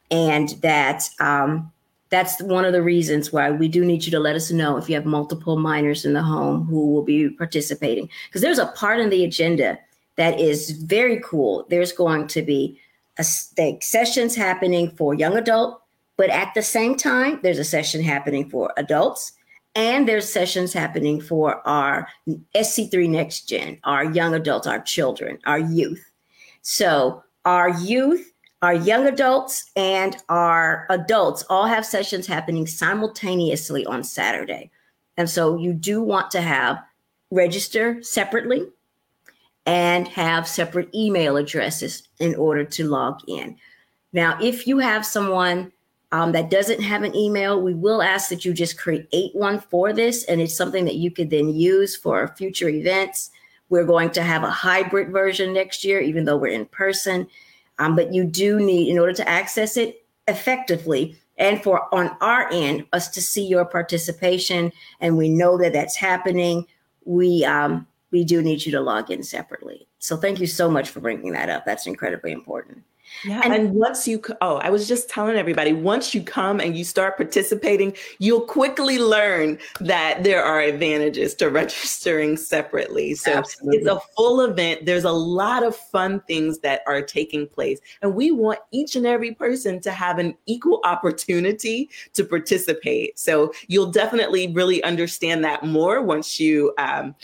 and 0.09 0.49
that 0.61 1.09
um, 1.19 1.71
that's 2.09 2.41
one 2.43 2.65
of 2.65 2.73
the 2.73 2.81
reasons 2.81 3.31
why 3.31 3.49
we 3.51 3.67
do 3.67 3.85
need 3.85 4.05
you 4.05 4.11
to 4.11 4.19
let 4.19 4.35
us 4.35 4.51
know 4.51 4.77
if 4.77 4.89
you 4.89 4.95
have 4.95 5.05
multiple 5.05 5.57
minors 5.57 6.05
in 6.05 6.13
the 6.13 6.21
home 6.21 6.65
who 6.65 6.91
will 6.91 7.03
be 7.03 7.29
participating. 7.29 8.09
Because 8.27 8.41
there's 8.41 8.59
a 8.59 8.67
part 8.67 8.99
in 8.99 9.09
the 9.09 9.23
agenda 9.23 9.79
that 10.17 10.39
is 10.39 10.71
very 10.71 11.21
cool. 11.23 11.65
There's 11.69 11.93
going 11.93 12.27
to 12.27 12.41
be 12.41 12.79
a, 13.17 13.23
the 13.55 13.77
sessions 13.81 14.35
happening 14.35 14.91
for 14.91 15.13
young 15.13 15.37
adult, 15.37 15.81
but 16.17 16.29
at 16.29 16.53
the 16.53 16.61
same 16.61 16.95
time, 16.95 17.39
there's 17.43 17.59
a 17.59 17.63
session 17.63 18.03
happening 18.03 18.49
for 18.49 18.73
adults 18.77 19.31
and 19.75 20.07
there's 20.07 20.31
sessions 20.31 20.73
happening 20.73 21.21
for 21.21 21.65
our 21.67 22.07
SC3 22.55 23.09
Next 23.09 23.47
Gen, 23.49 23.79
our 23.83 24.03
young 24.03 24.33
adults, 24.33 24.67
our 24.67 24.79
children, 24.81 25.39
our 25.45 25.59
youth. 25.59 26.11
So 26.61 27.23
our 27.45 27.69
youth 27.69 28.31
Our 28.61 28.75
young 28.75 29.07
adults 29.07 29.71
and 29.75 30.15
our 30.29 30.85
adults 30.91 31.43
all 31.49 31.65
have 31.65 31.83
sessions 31.83 32.27
happening 32.27 32.67
simultaneously 32.67 33.87
on 33.87 34.03
Saturday. 34.03 34.69
And 35.17 35.27
so 35.27 35.57
you 35.57 35.73
do 35.73 36.01
want 36.03 36.29
to 36.31 36.41
have 36.41 36.77
register 37.31 38.03
separately 38.03 38.67
and 39.65 40.07
have 40.09 40.47
separate 40.47 40.93
email 40.93 41.37
addresses 41.37 42.07
in 42.19 42.35
order 42.35 42.63
to 42.63 42.87
log 42.87 43.21
in. 43.27 43.57
Now, 44.13 44.37
if 44.39 44.67
you 44.67 44.77
have 44.77 45.07
someone 45.07 45.71
um, 46.11 46.33
that 46.33 46.49
doesn't 46.49 46.81
have 46.81 47.03
an 47.03 47.15
email, 47.15 47.61
we 47.61 47.73
will 47.73 48.01
ask 48.01 48.29
that 48.29 48.43
you 48.43 48.53
just 48.53 48.77
create 48.77 49.33
one 49.33 49.59
for 49.59 49.93
this, 49.93 50.23
and 50.25 50.41
it's 50.41 50.55
something 50.55 50.85
that 50.85 50.95
you 50.95 51.09
could 51.09 51.29
then 51.29 51.49
use 51.49 51.95
for 51.95 52.27
future 52.35 52.67
events. 52.69 53.31
We're 53.69 53.85
going 53.85 54.11
to 54.11 54.21
have 54.21 54.43
a 54.43 54.49
hybrid 54.49 55.11
version 55.11 55.53
next 55.53 55.85
year, 55.85 56.01
even 56.01 56.25
though 56.25 56.37
we're 56.37 56.47
in 56.47 56.65
person. 56.65 57.27
Um, 57.79 57.95
but 57.95 58.13
you 58.13 58.25
do 58.25 58.59
need, 58.59 58.89
in 58.89 58.99
order 58.99 59.13
to 59.13 59.27
access 59.27 59.77
it 59.77 60.05
effectively, 60.27 61.17
and 61.37 61.63
for 61.63 61.93
on 61.95 62.15
our 62.19 62.51
end, 62.51 62.85
us 62.91 63.09
to 63.11 63.21
see 63.21 63.45
your 63.45 63.65
participation, 63.65 64.71
and 64.99 65.17
we 65.17 65.29
know 65.29 65.57
that 65.57 65.73
that's 65.73 65.95
happening. 65.95 66.67
We 67.05 67.45
um, 67.45 67.87
we 68.11 68.25
do 68.25 68.41
need 68.41 68.65
you 68.65 68.71
to 68.73 68.81
log 68.81 69.09
in 69.09 69.23
separately. 69.23 69.87
So 69.99 70.17
thank 70.17 70.39
you 70.39 70.47
so 70.47 70.69
much 70.69 70.89
for 70.89 70.99
bringing 70.99 71.31
that 71.31 71.49
up. 71.49 71.65
That's 71.65 71.87
incredibly 71.87 72.33
important. 72.33 72.83
Yeah. 73.25 73.41
And, 73.43 73.71
once 73.73 74.07
you, 74.07 74.21
oh, 74.41 74.57
I 74.57 74.69
was 74.69 74.87
just 74.87 75.09
telling 75.09 75.37
everybody, 75.37 75.73
once 75.73 76.13
you 76.13 76.21
come 76.21 76.59
and 76.59 76.77
you 76.77 76.83
start 76.83 77.17
participating, 77.17 77.95
you'll 78.19 78.41
quickly 78.41 78.99
learn 78.99 79.59
that 79.79 80.23
there 80.23 80.43
are 80.43 80.59
advantages 80.59 81.35
to 81.35 81.49
registering 81.61 82.37
separately. 82.37 83.15
So 83.15 83.31
Absolutely. 83.31 83.79
it's 83.79 83.87
a 83.87 83.99
full 84.15 84.41
event. 84.41 84.85
There's 84.85 85.03
a 85.03 85.11
lot 85.11 85.63
of 85.63 85.75
fun 85.75 86.21
things 86.21 86.59
that 86.59 86.81
are 86.87 87.01
taking 87.01 87.47
place. 87.47 87.79
And 88.01 88.15
we 88.15 88.31
want 88.31 88.59
each 88.71 88.95
and 88.95 89.05
every 89.05 89.33
person 89.33 89.79
to 89.81 89.91
have 89.91 90.19
an 90.19 90.35
equal 90.45 90.81
opportunity 90.83 91.89
to 92.13 92.23
participate. 92.23 93.17
So 93.19 93.53
you'll 93.67 93.91
definitely 93.91 94.51
really 94.51 94.83
understand 94.83 95.43
that 95.43 95.63
more 95.63 96.01
once 96.01 96.39
you, 96.39 96.73
um, 96.77 97.15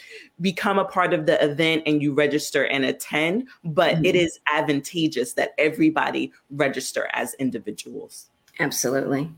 become 0.41 0.78
a 0.78 0.86
part 0.86 1.13
of 1.13 1.26
the 1.26 1.43
event 1.43 1.84
and 1.86 2.02
you 2.02 2.13
register 2.13 2.65
and 2.65 2.86
attend, 2.86 3.47
but 3.63 3.95
mm-hmm. 3.95 4.06
it 4.06 4.15
is 4.15 4.39
advantageous 4.54 5.34
that 5.34 5.54
everybody 5.58 6.32
register 6.52 7.10
as 7.13 7.34
individuals. 7.36 8.28
Absolutely. 8.60 9.30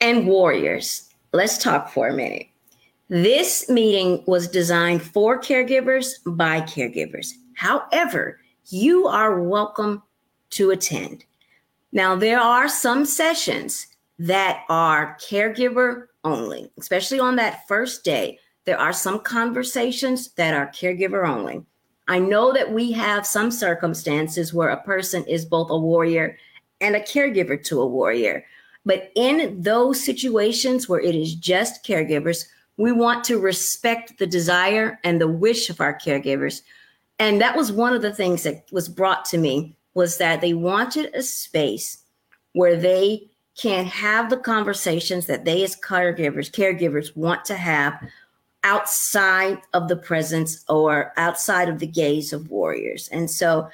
And 0.00 0.26
warriors, 0.26 1.10
let's 1.32 1.58
talk 1.58 1.90
for 1.90 2.08
a 2.08 2.12
minute. 2.12 2.46
This 3.08 3.68
meeting 3.68 4.24
was 4.26 4.48
designed 4.48 5.02
for 5.02 5.38
caregivers 5.38 6.12
by 6.24 6.62
caregivers. 6.62 7.32
However, 7.54 8.40
you 8.66 9.06
are 9.06 9.42
welcome 9.42 10.02
to 10.50 10.70
attend. 10.70 11.24
Now, 11.92 12.16
there 12.16 12.40
are 12.40 12.68
some 12.68 13.04
sessions 13.04 13.86
that 14.18 14.64
are 14.68 15.16
caregiver 15.20 16.06
only, 16.24 16.70
especially 16.78 17.20
on 17.20 17.36
that 17.36 17.66
first 17.68 18.04
day 18.04 18.38
there 18.64 18.78
are 18.78 18.92
some 18.92 19.20
conversations 19.20 20.32
that 20.32 20.54
are 20.54 20.68
caregiver 20.68 21.26
only. 21.26 21.62
I 22.08 22.18
know 22.18 22.52
that 22.52 22.72
we 22.72 22.92
have 22.92 23.26
some 23.26 23.50
circumstances 23.50 24.52
where 24.52 24.70
a 24.70 24.82
person 24.82 25.24
is 25.24 25.44
both 25.44 25.70
a 25.70 25.78
warrior 25.78 26.36
and 26.80 26.96
a 26.96 27.00
caregiver 27.00 27.62
to 27.64 27.80
a 27.80 27.86
warrior. 27.86 28.44
But 28.84 29.12
in 29.14 29.62
those 29.62 30.04
situations 30.04 30.88
where 30.88 31.00
it 31.00 31.14
is 31.14 31.34
just 31.34 31.84
caregivers, 31.84 32.46
we 32.76 32.90
want 32.90 33.24
to 33.24 33.38
respect 33.38 34.18
the 34.18 34.26
desire 34.26 34.98
and 35.04 35.20
the 35.20 35.28
wish 35.28 35.70
of 35.70 35.80
our 35.80 35.96
caregivers. 35.96 36.62
And 37.18 37.40
that 37.40 37.56
was 37.56 37.70
one 37.70 37.94
of 37.94 38.02
the 38.02 38.14
things 38.14 38.42
that 38.42 38.64
was 38.72 38.88
brought 38.88 39.24
to 39.26 39.38
me 39.38 39.76
was 39.94 40.18
that 40.18 40.40
they 40.40 40.54
wanted 40.54 41.14
a 41.14 41.22
space 41.22 41.98
where 42.54 42.76
they 42.76 43.28
can 43.56 43.84
have 43.84 44.30
the 44.30 44.36
conversations 44.36 45.26
that 45.26 45.44
they 45.44 45.62
as 45.62 45.76
caregivers 45.76 46.50
caregivers 46.50 47.14
want 47.14 47.44
to 47.44 47.54
have 47.54 47.92
outside 48.64 49.58
of 49.72 49.88
the 49.88 49.96
presence 49.96 50.64
or 50.68 51.12
outside 51.16 51.68
of 51.68 51.78
the 51.78 51.86
gaze 51.86 52.32
of 52.32 52.50
warriors. 52.50 53.08
And 53.08 53.30
so 53.30 53.68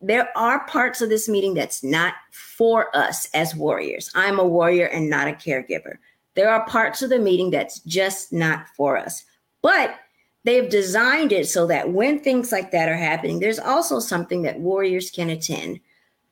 there 0.00 0.36
are 0.36 0.66
parts 0.66 1.00
of 1.00 1.08
this 1.08 1.28
meeting 1.28 1.54
that's 1.54 1.82
not 1.82 2.14
for 2.30 2.94
us 2.96 3.28
as 3.34 3.54
warriors. 3.54 4.10
I'm 4.14 4.38
a 4.38 4.46
warrior 4.46 4.86
and 4.86 5.08
not 5.08 5.28
a 5.28 5.32
caregiver. 5.32 5.96
There 6.34 6.50
are 6.50 6.66
parts 6.66 7.02
of 7.02 7.10
the 7.10 7.18
meeting 7.18 7.50
that's 7.50 7.80
just 7.80 8.32
not 8.32 8.66
for 8.76 8.96
us. 8.96 9.24
But 9.62 9.96
they've 10.44 10.68
designed 10.68 11.32
it 11.32 11.48
so 11.48 11.66
that 11.68 11.92
when 11.92 12.18
things 12.18 12.52
like 12.52 12.70
that 12.72 12.88
are 12.88 12.96
happening, 12.96 13.40
there's 13.40 13.58
also 13.58 13.98
something 13.98 14.42
that 14.42 14.60
warriors 14.60 15.10
can 15.10 15.30
attend. 15.30 15.80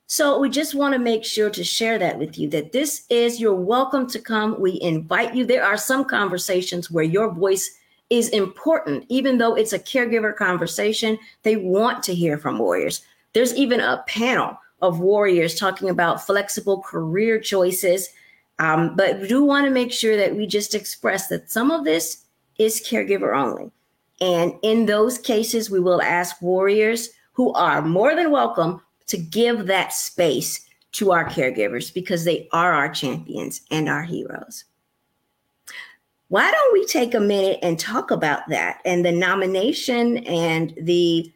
So 0.06 0.38
we 0.38 0.50
just 0.50 0.74
want 0.74 0.92
to 0.92 0.98
make 0.98 1.24
sure 1.24 1.48
to 1.50 1.64
share 1.64 1.98
that 1.98 2.18
with 2.18 2.38
you 2.38 2.48
that 2.50 2.72
this 2.72 3.06
is 3.08 3.40
you're 3.40 3.54
welcome 3.54 4.06
to 4.08 4.18
come. 4.18 4.60
We 4.60 4.78
invite 4.82 5.34
you. 5.34 5.46
There 5.46 5.64
are 5.64 5.78
some 5.78 6.04
conversations 6.04 6.90
where 6.90 7.04
your 7.04 7.32
voice 7.32 7.78
is 8.10 8.28
important, 8.28 9.06
even 9.08 9.38
though 9.38 9.54
it's 9.54 9.72
a 9.72 9.78
caregiver 9.78 10.36
conversation. 10.36 11.18
They 11.44 11.56
want 11.56 12.02
to 12.04 12.14
hear 12.14 12.36
from 12.36 12.58
warriors. 12.58 13.02
There's 13.32 13.54
even 13.54 13.80
a 13.80 14.04
panel 14.06 14.58
of 14.82 15.00
warriors 15.00 15.54
talking 15.54 15.88
about 15.88 16.26
flexible 16.26 16.82
career 16.82 17.40
choices. 17.40 18.10
Um, 18.58 18.94
but 18.94 19.20
we 19.20 19.28
do 19.28 19.42
want 19.42 19.64
to 19.64 19.70
make 19.70 19.92
sure 19.92 20.16
that 20.18 20.36
we 20.36 20.46
just 20.46 20.74
express 20.74 21.28
that 21.28 21.50
some 21.50 21.70
of 21.70 21.84
this 21.84 22.24
is 22.58 22.86
caregiver 22.86 23.34
only. 23.34 23.70
And 24.20 24.54
in 24.62 24.86
those 24.86 25.18
cases, 25.18 25.70
we 25.70 25.80
will 25.80 26.02
ask 26.02 26.40
warriors 26.42 27.10
who 27.32 27.52
are 27.54 27.80
more 27.80 28.14
than 28.14 28.30
welcome 28.30 28.82
to 29.06 29.16
give 29.16 29.66
that 29.66 29.92
space 29.92 30.66
to 30.92 31.12
our 31.12 31.28
caregivers 31.28 31.92
because 31.92 32.24
they 32.24 32.48
are 32.52 32.72
our 32.72 32.88
champions 32.88 33.62
and 33.70 33.88
our 33.88 34.02
heroes. 34.02 34.64
Why 36.28 36.50
don't 36.50 36.72
we 36.72 36.86
take 36.86 37.14
a 37.14 37.20
minute 37.20 37.58
and 37.62 37.78
talk 37.78 38.10
about 38.10 38.48
that 38.48 38.80
and 38.84 39.04
the 39.04 39.12
nomination 39.12 40.18
and 40.18 40.72
the 40.80 41.30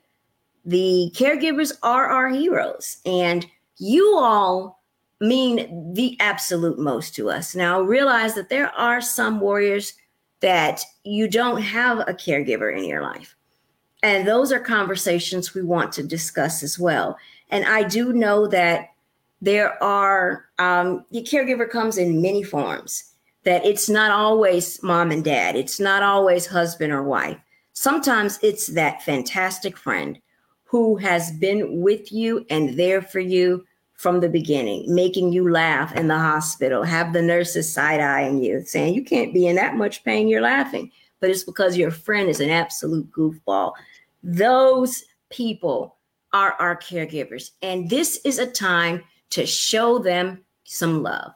the 0.65 1.13
caregivers 1.15 1.73
are 1.83 2.09
our 2.09 2.29
heroes 2.29 2.97
and 3.07 3.47
you 3.77 4.17
all 4.19 4.83
mean 5.21 5.95
the 5.95 6.17
absolute 6.21 6.79
most 6.79 7.15
to 7.15 7.31
us. 7.31 7.55
Now 7.55 7.81
realize 7.81 8.35
that 8.35 8.49
there 8.49 8.71
are 8.71 9.01
some 9.01 9.41
warriors 9.41 9.95
that 10.41 10.83
you 11.05 11.29
don't 11.29 11.63
have 11.63 12.01
a 12.01 12.15
caregiver 12.15 12.77
in 12.77 12.85
your 12.85 13.03
life. 13.03 13.37
And 14.03 14.27
those 14.27 14.53
are 14.53 14.61
conversations 14.61 15.55
we 15.55 15.63
want 15.63 15.93
to 15.93 16.03
discuss 16.03 16.63
as 16.63 16.79
well. 16.79 17.17
And 17.51 17.65
I 17.65 17.83
do 17.85 18.13
know 18.13 18.47
that 18.49 18.91
there 19.41 19.83
are, 19.83 20.47
um, 20.59 21.05
the 21.11 21.23
caregiver 21.23 21.69
comes 21.69 21.99
in 21.99 22.23
many 22.23 22.43
forms, 22.43 23.13
that 23.45 23.65
it's 23.65 23.89
not 23.89 24.11
always 24.11 24.83
mom 24.83 25.11
and 25.11 25.25
dad, 25.25 25.57
it's 25.57 25.79
not 25.79 26.03
always 26.03 26.47
husband 26.47 26.93
or 26.93 27.03
wife. 27.03 27.39
Sometimes 27.73 28.39
it's 28.43 28.69
that 28.69 29.03
fantastic 29.03 29.77
friend 29.77 30.19
who 30.65 30.97
has 30.97 31.31
been 31.33 31.81
with 31.81 32.11
you 32.11 32.45
and 32.51 32.79
there 32.79 33.03
for 33.03 33.21
you 33.21 33.65
from 33.95 34.21
the 34.21 34.29
beginning, 34.29 34.95
making 34.95 35.33
you 35.33 35.51
laugh 35.51 35.95
in 35.95 36.09
the 36.09 36.19
hospital, 36.19 36.83
have 36.83 37.13
the 37.13 37.23
nurses 37.23 37.73
side 37.73 38.01
eyeing 38.01 38.43
you, 38.43 38.63
saying 38.65 38.95
you 38.95 39.05
can't 39.05 39.33
be 39.33 39.47
in 39.47 39.57
that 39.57 39.77
much 39.77 40.05
pain, 40.05 40.29
you're 40.29 40.43
laughing. 40.43 40.91
But 41.21 41.31
it's 41.31 41.45
because 41.45 41.79
your 41.79 41.91
friend 41.91 42.29
is 42.29 42.41
an 42.41 42.51
absolute 42.51 43.11
goofball. 43.11 43.73
Those 44.23 45.05
people 45.31 45.96
are 46.37 46.53
our 46.59 46.77
caregivers. 46.77 47.53
And 47.63 47.89
this 47.89 48.21
is 48.27 48.39
a 48.39 48.47
time 48.47 49.03
to 49.31 49.47
show 49.47 49.99
them 49.99 50.45
some 50.65 51.03
love. 51.03 51.33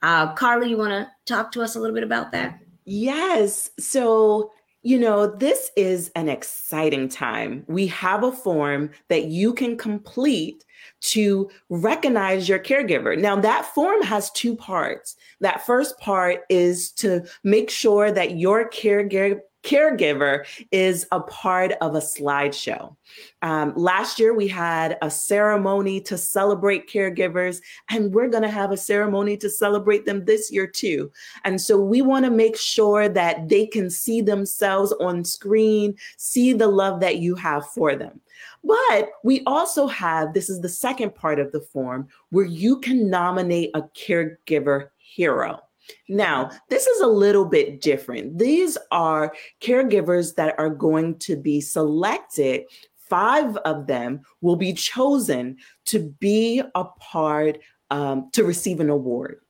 Uh, 0.00 0.32
Carly, 0.32 0.70
you 0.70 0.78
want 0.78 0.92
to 0.92 1.10
talk 1.26 1.52
to 1.52 1.60
us 1.60 1.76
a 1.76 1.80
little 1.80 1.94
bit 1.94 2.02
about 2.02 2.32
that? 2.32 2.58
Yes. 2.86 3.68
So, 3.78 4.52
you 4.82 4.98
know, 4.98 5.26
this 5.26 5.70
is 5.76 6.10
an 6.16 6.30
exciting 6.30 7.10
time. 7.10 7.62
We 7.68 7.88
have 7.88 8.24
a 8.24 8.32
form 8.32 8.90
that 9.08 9.26
you 9.26 9.52
can 9.52 9.76
complete 9.76 10.64
to 11.00 11.50
recognize 11.68 12.48
your 12.48 12.58
caregiver. 12.58 13.18
Now, 13.18 13.36
that 13.38 13.66
form 13.74 14.00
has 14.02 14.30
two 14.30 14.56
parts. 14.56 15.14
That 15.40 15.66
first 15.66 15.98
part 15.98 16.44
is 16.48 16.90
to 16.92 17.26
make 17.44 17.68
sure 17.68 18.10
that 18.10 18.38
your 18.38 18.70
caregiver 18.70 19.40
caregiver 19.62 20.46
is 20.70 21.06
a 21.12 21.20
part 21.20 21.72
of 21.80 21.94
a 21.94 22.00
slideshow. 22.00 22.94
Um, 23.42 23.72
last 23.76 24.18
year, 24.18 24.34
we 24.34 24.48
had 24.48 24.96
a 25.02 25.10
ceremony 25.10 26.00
to 26.02 26.16
celebrate 26.16 26.88
caregivers, 26.88 27.60
and 27.90 28.12
we're 28.12 28.28
going 28.28 28.42
to 28.42 28.50
have 28.50 28.72
a 28.72 28.76
ceremony 28.76 29.36
to 29.38 29.50
celebrate 29.50 30.06
them 30.06 30.24
this 30.24 30.50
year 30.50 30.66
too. 30.66 31.10
And 31.44 31.60
so 31.60 31.78
we 31.78 32.02
want 32.02 32.24
to 32.24 32.30
make 32.30 32.56
sure 32.56 33.08
that 33.08 33.48
they 33.48 33.66
can 33.66 33.90
see 33.90 34.20
themselves 34.20 34.92
on 35.00 35.24
screen, 35.24 35.94
see 36.16 36.52
the 36.52 36.68
love 36.68 37.00
that 37.00 37.18
you 37.18 37.34
have 37.34 37.66
for 37.68 37.94
them. 37.94 38.20
But 38.62 39.10
we 39.24 39.42
also 39.46 39.86
have 39.86 40.32
this 40.32 40.50
is 40.50 40.60
the 40.60 40.68
second 40.68 41.14
part 41.14 41.38
of 41.38 41.52
the 41.52 41.60
form 41.60 42.08
where 42.30 42.44
you 42.44 42.78
can 42.80 43.08
nominate 43.10 43.70
a 43.74 43.82
caregiver 43.82 44.88
hero. 44.98 45.60
Now, 46.08 46.50
this 46.68 46.86
is 46.86 47.00
a 47.00 47.06
little 47.06 47.44
bit 47.44 47.80
different. 47.80 48.38
These 48.38 48.78
are 48.90 49.34
caregivers 49.60 50.34
that 50.36 50.54
are 50.58 50.70
going 50.70 51.18
to 51.20 51.36
be 51.36 51.60
selected 51.60 52.64
five 53.10 53.56
of 53.58 53.88
them 53.88 54.20
will 54.40 54.56
be 54.56 54.72
chosen 54.72 55.56
to 55.84 55.98
be 56.20 56.62
a 56.74 56.84
part 56.84 57.58
um, 57.90 58.30
to 58.32 58.44
receive 58.44 58.80
an 58.80 58.88
award. 58.88 59.40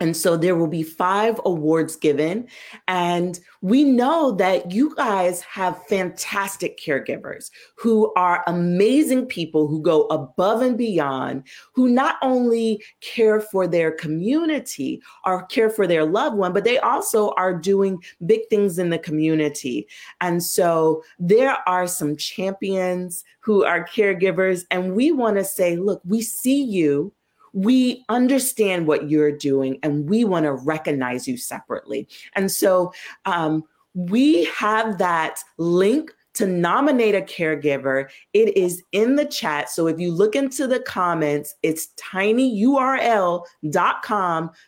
And 0.00 0.16
so 0.16 0.36
there 0.36 0.54
will 0.54 0.68
be 0.68 0.84
five 0.84 1.40
awards 1.44 1.96
given. 1.96 2.46
And 2.86 3.40
we 3.62 3.82
know 3.82 4.30
that 4.32 4.70
you 4.70 4.94
guys 4.94 5.40
have 5.42 5.84
fantastic 5.86 6.78
caregivers 6.78 7.50
who 7.74 8.12
are 8.14 8.44
amazing 8.46 9.26
people 9.26 9.66
who 9.66 9.82
go 9.82 10.02
above 10.04 10.62
and 10.62 10.78
beyond, 10.78 11.42
who 11.72 11.88
not 11.88 12.16
only 12.22 12.80
care 13.00 13.40
for 13.40 13.66
their 13.66 13.90
community 13.90 15.02
or 15.24 15.46
care 15.46 15.68
for 15.68 15.86
their 15.86 16.04
loved 16.04 16.36
one, 16.36 16.52
but 16.52 16.62
they 16.62 16.78
also 16.78 17.30
are 17.30 17.54
doing 17.54 18.00
big 18.24 18.42
things 18.48 18.78
in 18.78 18.90
the 18.90 18.98
community. 19.00 19.88
And 20.20 20.40
so 20.40 21.02
there 21.18 21.56
are 21.66 21.88
some 21.88 22.16
champions 22.16 23.24
who 23.40 23.64
are 23.64 23.84
caregivers. 23.84 24.64
And 24.70 24.94
we 24.94 25.10
want 25.10 25.38
to 25.38 25.44
say, 25.44 25.76
look, 25.76 26.00
we 26.04 26.22
see 26.22 26.62
you 26.62 27.12
we 27.52 28.04
understand 28.08 28.86
what 28.86 29.10
you're 29.10 29.36
doing 29.36 29.78
and 29.82 30.08
we 30.08 30.24
want 30.24 30.44
to 30.44 30.52
recognize 30.52 31.26
you 31.28 31.36
separately. 31.36 32.08
And 32.34 32.50
so 32.50 32.92
um, 33.24 33.64
we 33.94 34.44
have 34.46 34.98
that 34.98 35.40
link 35.58 36.12
to 36.34 36.46
nominate 36.46 37.14
a 37.16 37.20
caregiver. 37.20 38.08
It 38.32 38.56
is 38.56 38.82
in 38.92 39.16
the 39.16 39.24
chat. 39.24 39.70
So 39.70 39.88
if 39.88 39.98
you 39.98 40.12
look 40.12 40.36
into 40.36 40.68
the 40.68 40.78
comments, 40.80 41.54
it's 41.62 41.88
tinyurl.com 41.96 43.40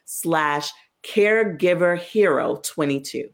slash 0.04 0.70
caregiver 1.04 1.98
hero 1.98 2.60
22. 2.64 3.28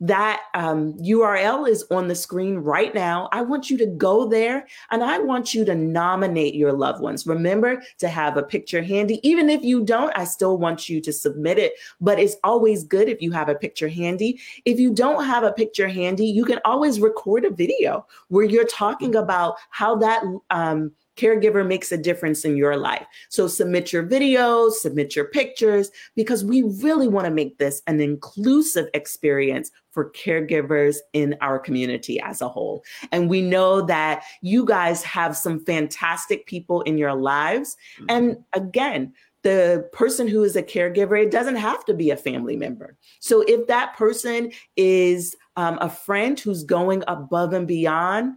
That 0.00 0.42
um, 0.54 0.94
URL 0.94 1.68
is 1.68 1.84
on 1.90 2.08
the 2.08 2.14
screen 2.14 2.56
right 2.58 2.94
now. 2.94 3.28
I 3.32 3.42
want 3.42 3.70
you 3.70 3.78
to 3.78 3.86
go 3.86 4.28
there 4.28 4.66
and 4.90 5.02
I 5.02 5.18
want 5.18 5.54
you 5.54 5.64
to 5.64 5.74
nominate 5.74 6.54
your 6.54 6.72
loved 6.72 7.00
ones. 7.00 7.26
Remember 7.26 7.82
to 7.98 8.08
have 8.08 8.36
a 8.36 8.42
picture 8.42 8.82
handy. 8.82 9.20
Even 9.26 9.48
if 9.48 9.62
you 9.62 9.84
don't, 9.84 10.16
I 10.16 10.24
still 10.24 10.58
want 10.58 10.88
you 10.88 11.00
to 11.00 11.12
submit 11.12 11.58
it, 11.58 11.74
but 12.00 12.18
it's 12.18 12.36
always 12.44 12.84
good 12.84 13.08
if 13.08 13.22
you 13.22 13.32
have 13.32 13.48
a 13.48 13.54
picture 13.54 13.88
handy. 13.88 14.40
If 14.64 14.78
you 14.78 14.92
don't 14.92 15.24
have 15.24 15.44
a 15.44 15.52
picture 15.52 15.88
handy, 15.88 16.26
you 16.26 16.44
can 16.44 16.60
always 16.64 17.00
record 17.00 17.44
a 17.44 17.50
video 17.50 18.06
where 18.28 18.44
you're 18.44 18.66
talking 18.66 19.14
about 19.16 19.56
how 19.70 19.96
that 19.96 20.22
um, 20.50 20.92
caregiver 21.16 21.66
makes 21.66 21.92
a 21.92 21.98
difference 21.98 22.44
in 22.44 22.56
your 22.56 22.76
life. 22.76 23.06
So 23.28 23.46
submit 23.46 23.92
your 23.92 24.04
videos, 24.04 24.72
submit 24.72 25.14
your 25.14 25.26
pictures, 25.26 25.90
because 26.16 26.44
we 26.44 26.62
really 26.62 27.08
want 27.08 27.26
to 27.26 27.30
make 27.30 27.58
this 27.58 27.82
an 27.86 28.00
inclusive 28.00 28.88
experience 28.94 29.70
for 29.90 30.10
caregivers 30.10 30.96
in 31.12 31.36
our 31.40 31.58
community 31.58 32.20
as 32.20 32.40
a 32.40 32.48
whole. 32.48 32.82
And 33.12 33.30
we 33.30 33.42
know 33.42 33.80
that 33.82 34.24
you 34.42 34.64
guys 34.64 35.02
have 35.04 35.36
some 35.36 35.64
fantastic 35.64 36.46
people 36.46 36.82
in 36.82 36.98
your 36.98 37.14
lives. 37.14 37.76
Mm-hmm. 37.98 38.06
And 38.08 38.36
again, 38.52 39.12
the 39.42 39.88
person 39.92 40.26
who 40.26 40.42
is 40.42 40.56
a 40.56 40.62
caregiver, 40.62 41.22
it 41.22 41.30
doesn't 41.30 41.56
have 41.56 41.84
to 41.84 41.94
be 41.94 42.10
a 42.10 42.16
family 42.16 42.56
member. 42.56 42.96
So 43.20 43.42
if 43.42 43.66
that 43.68 43.94
person 43.94 44.50
is 44.74 45.36
um, 45.56 45.78
a 45.80 45.90
friend 45.90 46.40
who's 46.40 46.64
going 46.64 47.04
above 47.06 47.52
and 47.52 47.68
beyond, 47.68 48.36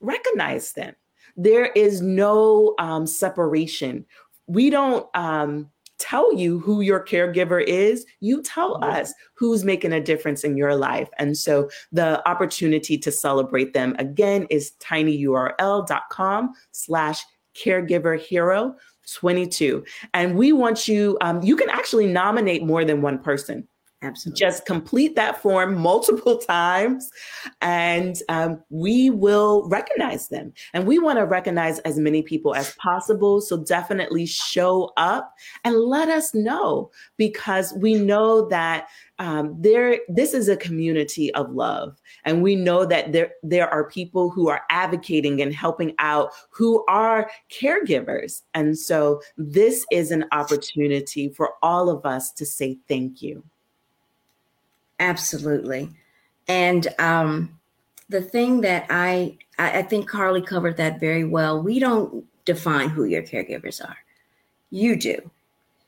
recognize 0.00 0.72
them 0.72 0.94
there 1.36 1.66
is 1.66 2.00
no 2.00 2.74
um, 2.78 3.06
separation. 3.06 4.04
We 4.46 4.70
don't 4.70 5.06
um, 5.14 5.70
tell 5.98 6.34
you 6.34 6.58
who 6.60 6.80
your 6.80 7.04
caregiver 7.04 7.62
is. 7.62 8.06
You 8.20 8.42
tell 8.42 8.82
us 8.84 9.12
who's 9.34 9.64
making 9.64 9.92
a 9.92 10.00
difference 10.00 10.44
in 10.44 10.56
your 10.56 10.76
life. 10.76 11.08
And 11.18 11.36
so 11.36 11.70
the 11.92 12.26
opportunity 12.28 12.98
to 12.98 13.12
celebrate 13.12 13.74
them 13.74 13.94
again 13.98 14.46
is 14.50 14.72
tinyurl.com 14.80 16.52
slash 16.72 17.22
caregiver 17.56 18.20
hero 18.20 18.74
22. 19.14 19.84
And 20.14 20.36
we 20.36 20.52
want 20.52 20.88
you, 20.88 21.16
um, 21.20 21.42
you 21.42 21.56
can 21.56 21.70
actually 21.70 22.06
nominate 22.06 22.64
more 22.64 22.84
than 22.84 23.02
one 23.02 23.18
person. 23.18 23.66
Absolutely. 24.02 24.38
Just 24.38 24.66
complete 24.66 25.16
that 25.16 25.40
form 25.40 25.74
multiple 25.74 26.36
times 26.48 27.10
and 27.62 28.16
um, 28.28 28.62
we 28.68 29.08
will 29.08 29.66
recognize 29.68 30.28
them. 30.28 30.52
And 30.74 30.86
we 30.86 30.98
want 30.98 31.18
to 31.18 31.24
recognize 31.24 31.78
as 31.80 31.98
many 31.98 32.22
people 32.22 32.54
as 32.54 32.74
possible. 32.74 33.40
So 33.40 33.56
definitely 33.56 34.26
show 34.26 34.92
up 34.98 35.32
and 35.64 35.76
let 35.76 36.10
us 36.10 36.34
know 36.34 36.90
because 37.16 37.72
we 37.74 37.94
know 37.94 38.46
that 38.48 38.88
um, 39.18 39.56
there 39.58 39.98
this 40.08 40.34
is 40.34 40.50
a 40.50 40.58
community 40.58 41.32
of 41.32 41.50
love 41.50 41.96
and 42.26 42.42
we 42.42 42.54
know 42.54 42.84
that 42.84 43.12
there 43.12 43.30
there 43.42 43.66
are 43.66 43.88
people 43.88 44.28
who 44.28 44.48
are 44.50 44.60
advocating 44.68 45.40
and 45.40 45.54
helping 45.54 45.94
out 45.98 46.32
who 46.50 46.84
are 46.86 47.30
caregivers 47.50 48.42
and 48.52 48.78
so 48.78 49.22
this 49.38 49.86
is 49.90 50.10
an 50.10 50.26
opportunity 50.32 51.30
for 51.30 51.54
all 51.62 51.88
of 51.88 52.04
us 52.04 52.30
to 52.32 52.44
say 52.44 52.76
thank 52.88 53.22
you 53.22 53.42
Absolutely. 54.98 55.90
And 56.48 56.88
um, 56.98 57.58
the 58.08 58.22
thing 58.22 58.60
that 58.62 58.86
I, 58.90 59.38
I 59.58 59.82
think 59.82 60.08
Carly 60.08 60.42
covered 60.42 60.76
that 60.76 61.00
very 61.00 61.24
well. 61.24 61.60
We 61.60 61.78
don't 61.78 62.24
define 62.44 62.88
who 62.88 63.04
your 63.04 63.22
caregivers 63.22 63.84
are. 63.84 63.96
You 64.70 64.96
do. 64.96 65.30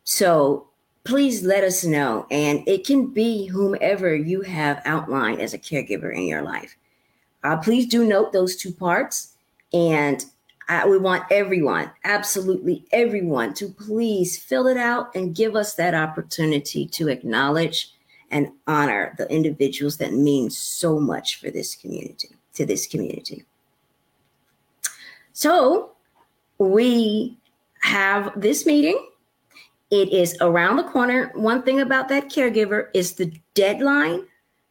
So 0.04 0.68
please 1.04 1.42
let 1.42 1.64
us 1.64 1.84
know. 1.84 2.26
And 2.30 2.66
it 2.66 2.86
can 2.86 3.06
be 3.06 3.46
whomever 3.46 4.14
you 4.14 4.42
have 4.42 4.82
outlined 4.84 5.40
as 5.40 5.54
a 5.54 5.58
caregiver 5.58 6.14
in 6.14 6.24
your 6.24 6.42
life. 6.42 6.76
Uh, 7.44 7.56
please 7.56 7.86
do 7.86 8.04
note 8.04 8.32
those 8.32 8.56
two 8.56 8.72
parts. 8.72 9.34
And 9.72 10.24
I, 10.68 10.86
we 10.86 10.98
want 10.98 11.24
everyone, 11.30 11.90
absolutely 12.04 12.84
everyone, 12.92 13.54
to 13.54 13.68
please 13.68 14.38
fill 14.38 14.66
it 14.66 14.76
out 14.76 15.14
and 15.14 15.34
give 15.34 15.56
us 15.56 15.74
that 15.74 15.94
opportunity 15.94 16.86
to 16.88 17.08
acknowledge 17.08 17.92
and 18.30 18.50
honor 18.66 19.14
the 19.18 19.30
individuals 19.30 19.96
that 19.98 20.12
mean 20.12 20.50
so 20.50 21.00
much 21.00 21.40
for 21.40 21.50
this 21.50 21.74
community, 21.74 22.28
to 22.54 22.66
this 22.66 22.86
community. 22.86 23.44
So 25.32 25.92
we 26.58 27.38
have 27.80 28.32
this 28.40 28.66
meeting. 28.66 28.98
It 29.90 30.12
is 30.12 30.36
around 30.40 30.76
the 30.76 30.84
corner. 30.84 31.30
One 31.34 31.62
thing 31.62 31.80
about 31.80 32.08
that 32.08 32.28
caregiver 32.28 32.88
is 32.92 33.14
the 33.14 33.32
deadline. 33.54 34.26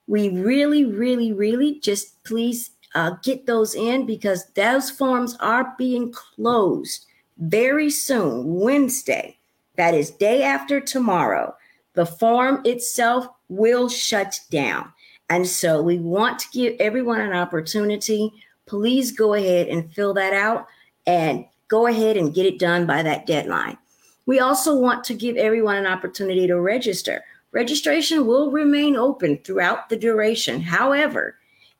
We 0.08 0.30
really, 0.30 0.86
really, 0.86 1.34
really 1.34 1.80
just 1.80 2.24
please 2.24 2.72
uh, 2.96 3.12
get 3.24 3.46
those 3.46 3.76
in 3.76 4.06
because 4.06 4.46
those 4.56 4.89
forms 4.89 5.36
are 5.39 5.74
being 5.78 6.12
closed 6.12 7.06
very 7.38 7.89
soon, 7.89 8.60
Wednesday. 8.60 9.38
That 9.76 9.93
is 9.93 10.10
day 10.10 10.43
after 10.43 10.80
tomorrow. 10.80 11.56
The 11.93 12.06
form 12.06 12.62
itself 12.65 13.28
will 13.49 13.89
shut 13.89 14.39
down. 14.49 14.91
And 15.29 15.47
so 15.47 15.81
we 15.81 15.99
want 15.99 16.39
to 16.39 16.47
give 16.51 16.75
everyone 16.79 17.21
an 17.21 17.33
opportunity. 17.33 18.31
Please 18.65 19.12
go 19.12 19.33
ahead 19.33 19.67
and 19.67 19.93
fill 19.93 20.13
that 20.13 20.33
out 20.33 20.67
and 21.05 21.45
go 21.67 21.88
ahead 21.88 22.17
and 22.17 22.33
get 22.33 22.45
it 22.45 22.60
done 22.60 22.86
by 22.86 23.03
that 23.03 23.25
deadline. 23.25 23.77
We 24.25 24.39
also 24.39 24.77
want 24.77 25.03
to 25.05 25.13
give 25.13 25.38
everyone 25.38 25.77
an 25.77 25.86
opportunity 25.86 26.47
to 26.47 26.60
register. 26.60 27.23
Registration 27.51 28.25
will 28.25 28.51
remain 28.51 28.95
open 28.95 29.38
throughout 29.39 29.89
the 29.89 29.97
duration. 29.97 30.62
However, 30.62 31.38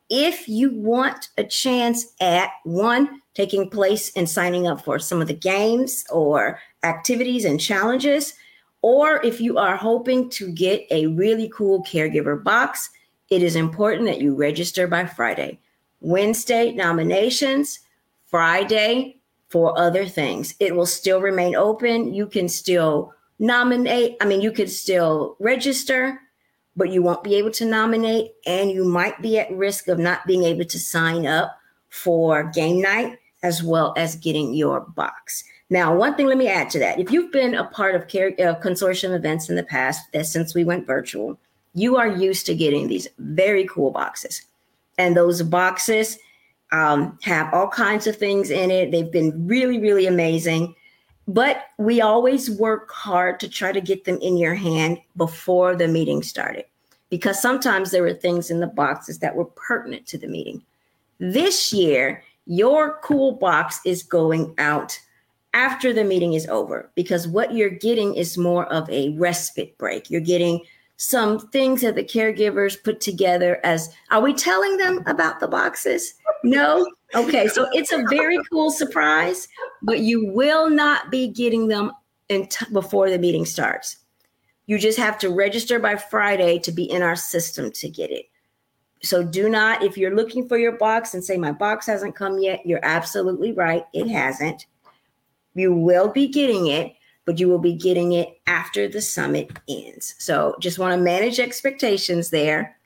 if 0.10 0.48
you 0.48 0.72
want 0.72 1.30
a 1.38 1.44
chance 1.44 2.14
at 2.22 2.50
one, 2.64 3.22
taking 3.34 3.70
place 3.70 4.12
and 4.16 4.30
signing 4.30 4.66
up 4.66 4.84
for 4.84 4.98
some 4.98 5.22
of 5.22 5.28
the 5.28 5.34
games 5.34 6.06
or 6.10 6.60
activities 6.84 7.44
and 7.44 7.60
challenges, 7.60 8.34
or 8.82 9.24
if 9.26 9.42
you 9.42 9.58
are 9.58 9.76
hoping 9.76 10.30
to 10.32 10.52
get 10.52 10.86
a 10.92 11.08
really 11.08 11.50
cool 11.54 11.84
caregiver 11.84 12.42
box, 12.42 12.90
it 13.30 13.44
is 13.44 13.56
important 13.56 14.06
that 14.06 14.22
you 14.22 14.36
register 14.36 14.88
by 14.88 15.06
Friday. 15.06 15.60
Wednesday, 16.00 16.72
nominations, 16.72 17.80
Friday 18.28 19.18
for 19.50 19.78
other 19.78 20.06
things. 20.06 20.56
It 20.60 20.76
will 20.76 20.86
still 20.86 21.22
remain 21.22 21.56
open. 21.56 22.14
You 22.14 22.28
can 22.28 22.48
still 22.48 23.14
nominate, 23.40 24.18
I 24.22 24.26
mean, 24.26 24.42
you 24.42 24.52
could 24.52 24.70
still 24.70 25.36
register, 25.40 26.20
but 26.76 26.90
you 26.90 27.02
won't 27.02 27.24
be 27.24 27.36
able 27.36 27.52
to 27.52 27.66
nominate, 27.66 28.34
and 28.46 28.70
you 28.70 28.84
might 28.86 29.22
be 29.22 29.40
at 29.40 29.52
risk 29.52 29.88
of 29.88 29.98
not 29.98 30.26
being 30.28 30.44
able 30.44 30.66
to 30.66 30.80
sign 30.80 31.26
up 31.26 31.58
for 31.90 32.44
game 32.44 32.82
night 32.82 33.18
as 33.44 33.64
well 33.64 33.94
as 33.98 34.16
getting 34.16 34.54
your 34.54 34.82
box. 34.82 35.44
Now, 35.70 35.96
one 35.96 36.16
thing, 36.16 36.28
let 36.28 36.38
me 36.38 36.48
add 36.48 36.70
to 36.72 36.80
that. 36.80 37.00
If 37.00 37.12
you've 37.12 37.32
been 37.32 37.54
a 37.54 37.66
part 37.66 37.96
of 37.96 38.08
care, 38.08 38.30
uh, 38.40 38.56
consortium 38.62 39.14
events 39.14 39.50
in 39.50 39.56
the 39.56 39.64
past, 39.64 40.12
that 40.14 40.26
since 40.26 40.56
we 40.56 40.64
went 40.64 40.88
virtual, 40.88 41.38
you 41.74 41.98
are 41.98 42.08
used 42.08 42.46
to 42.46 42.56
getting 42.56 42.88
these 42.88 43.08
very 43.20 43.68
cool 43.68 43.92
boxes. 43.92 44.42
And 44.98 45.16
those 45.16 45.44
boxes 45.44 46.18
um, 46.72 47.20
have 47.22 47.54
all 47.54 47.68
kinds 47.68 48.08
of 48.08 48.16
things 48.16 48.50
in 48.50 48.72
it. 48.72 48.92
They've 48.92 49.12
been 49.12 49.48
really, 49.48 49.80
really 49.80 50.08
amazing. 50.08 50.76
But 51.28 51.66
we 51.78 52.00
always 52.00 52.50
work 52.50 52.90
hard 52.92 53.40
to 53.42 53.50
try 53.50 53.74
to 53.74 53.82
get 53.82 54.06
them 54.06 54.18
in 54.22 54.38
your 54.38 54.56
hand 54.56 55.00
before 55.18 55.76
the 55.76 55.88
meeting 55.88 56.24
started 56.24 56.66
because 57.10 57.42
sometimes 57.42 57.92
there 57.92 58.02
were 58.02 58.14
things 58.14 58.50
in 58.50 58.60
the 58.60 58.68
boxes 58.68 59.20
that 59.20 59.36
were 59.36 59.46
pertinent 59.46 60.06
to 60.08 60.18
the 60.18 60.28
meeting. 60.28 60.64
This 61.20 61.74
year, 61.74 62.24
your 62.46 63.00
cool 63.04 63.34
box 63.34 63.82
is 63.86 64.04
going 64.04 64.54
out 64.58 65.00
after 65.58 65.92
the 65.92 66.04
meeting 66.04 66.34
is 66.34 66.48
over 66.50 66.92
because 66.94 67.28
what 67.28 67.56
you're 67.56 67.68
getting 67.68 68.14
is 68.14 68.38
more 68.38 68.72
of 68.72 68.88
a 68.92 69.10
respite 69.18 69.76
break. 69.80 70.08
You're 70.08 70.22
getting 70.22 70.62
some 70.98 71.40
things 71.50 71.82
that 71.82 71.96
the 71.96 72.04
caregivers 72.04 72.82
put 72.84 73.02
together 73.02 73.60
as 73.64 73.90
are 74.12 74.22
we 74.22 74.36
telling 74.36 74.78
them 74.78 75.02
about 75.08 75.40
the 75.40 75.48
boxes? 75.48 76.14
No? 76.44 76.88
Okay, 77.16 77.48
so 77.48 77.68
it's 77.74 77.92
a 77.92 78.06
very 78.08 78.38
cool 78.52 78.70
surprise, 78.70 79.48
but 79.82 80.02
you 80.02 80.28
will 80.32 80.70
not 80.70 81.10
be 81.10 81.28
getting 81.28 81.70
them 81.70 81.92
t- 82.30 82.48
before 82.72 83.10
the 83.10 83.18
meeting 83.18 83.46
starts. 83.46 83.98
You 84.68 84.78
just 84.78 85.00
have 85.00 85.18
to 85.20 85.30
register 85.30 85.80
by 85.80 85.96
Friday 85.96 86.60
to 86.60 86.72
be 86.72 86.84
in 86.84 87.02
our 87.02 87.16
system 87.16 87.72
to 87.72 87.90
get 87.90 88.12
it. 88.12 88.26
So 89.02 89.24
do 89.24 89.50
not, 89.50 89.84
if 89.84 89.98
you're 89.98 90.16
looking 90.16 90.48
for 90.48 90.58
your 90.58 90.74
box 90.74 91.16
and 91.16 91.24
say, 91.24 91.38
my 91.38 91.52
box 91.52 91.88
hasn't 91.88 92.16
come 92.16 92.38
yet, 92.38 92.64
you're 92.64 92.84
absolutely 92.84 93.54
right. 93.54 93.86
It 93.94 94.08
hasn't. 94.08 94.68
You 95.58 95.74
will 95.74 96.10
be 96.10 96.28
getting 96.28 96.68
it, 96.68 96.94
but 97.26 97.40
you 97.40 97.50
will 97.50 97.60
be 97.60 97.74
getting 97.74 98.14
it 98.14 98.40
after 98.46 98.88
the 98.88 99.02
summit 99.02 99.52
ends. 99.68 100.16
So 100.20 100.56
just 100.60 100.80
want 100.80 100.98
to 100.98 101.04
manage 101.04 101.40
expectations 101.40 102.30
there 102.30 102.78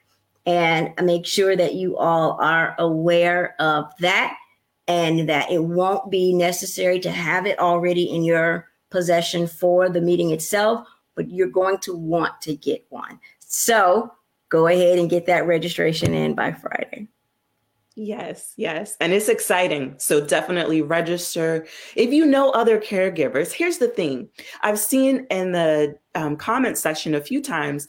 and 0.46 0.94
make 1.04 1.26
sure 1.26 1.56
that 1.56 1.76
you 1.76 1.98
all 1.98 2.38
are 2.42 2.76
aware 2.80 3.56
of 3.60 3.92
that 4.00 4.36
and 4.88 5.30
that 5.30 5.52
it 5.52 5.64
won't 5.64 6.10
be 6.10 6.34
necessary 6.34 7.00
to 7.02 7.12
have 7.12 7.46
it 7.46 7.60
already 7.60 8.04
in 8.04 8.24
your 8.24 8.68
possession 8.90 9.48
for 9.48 9.90
the 9.90 10.02
meeting 10.02 10.32
itself, 10.32 10.88
but 11.16 11.30
you're 11.30 11.48
going 11.48 11.78
to 11.80 11.96
want 11.96 12.42
to 12.42 12.56
get 12.56 12.86
one. 12.90 13.20
So 13.40 14.12
go 14.50 14.68
ahead 14.68 14.98
and 14.98 15.10
get 15.10 15.26
that 15.28 15.46
registration 15.46 16.14
in 16.14 16.36
by 16.36 16.54
Friday. 16.54 17.08
Yes, 17.96 18.54
yes. 18.56 18.96
And 19.02 19.12
it's 19.12 19.28
exciting. 19.28 19.96
So 19.98 20.26
definitely 20.26 20.82
register. 20.82 21.68
If 21.96 22.14
you 22.14 22.26
know 22.26 22.52
other 22.52 22.80
caregivers, 22.80 23.52
here's 23.52 23.80
the 23.80 23.90
thing 23.90 24.30
I've 24.62 24.80
seen 24.80 25.28
in 25.30 25.52
the 25.52 25.98
um, 26.16 26.38
comment 26.38 26.78
section 26.78 27.16
a 27.16 27.22
few 27.22 27.42
times 27.42 27.88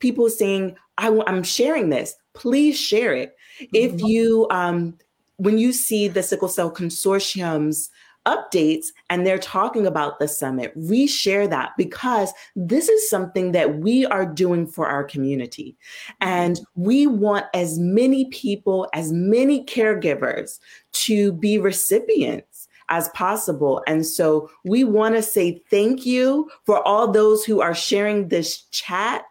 people 0.00 0.28
saying, 0.28 0.76
I, 0.98 1.08
am 1.26 1.42
sharing 1.42 1.88
this. 1.88 2.14
Please 2.34 2.78
share 2.78 3.14
it. 3.14 3.36
Mm-hmm. 3.60 3.74
If 3.74 4.02
you, 4.02 4.46
um, 4.50 4.98
when 5.36 5.56
you 5.56 5.72
see 5.72 6.08
the 6.08 6.22
Sickle 6.22 6.48
Cell 6.48 6.70
Consortium's 6.70 7.90
updates 8.26 8.86
and 9.10 9.26
they're 9.26 9.38
talking 9.38 9.86
about 9.86 10.18
the 10.18 10.28
summit, 10.28 10.76
reshare 10.78 11.48
that 11.48 11.72
because 11.76 12.32
this 12.56 12.88
is 12.88 13.08
something 13.08 13.52
that 13.52 13.78
we 13.78 14.06
are 14.06 14.26
doing 14.26 14.66
for 14.66 14.86
our 14.86 15.04
community. 15.04 15.76
And 16.20 16.60
we 16.74 17.06
want 17.06 17.46
as 17.54 17.78
many 17.78 18.26
people, 18.26 18.88
as 18.92 19.12
many 19.12 19.64
caregivers 19.64 20.58
to 20.92 21.32
be 21.32 21.58
recipients 21.58 22.68
as 22.88 23.08
possible. 23.10 23.82
And 23.86 24.06
so 24.06 24.50
we 24.64 24.84
want 24.84 25.14
to 25.14 25.22
say 25.22 25.62
thank 25.70 26.04
you 26.04 26.50
for 26.64 26.86
all 26.86 27.10
those 27.10 27.44
who 27.44 27.60
are 27.60 27.74
sharing 27.74 28.28
this 28.28 28.62
chat. 28.70 29.24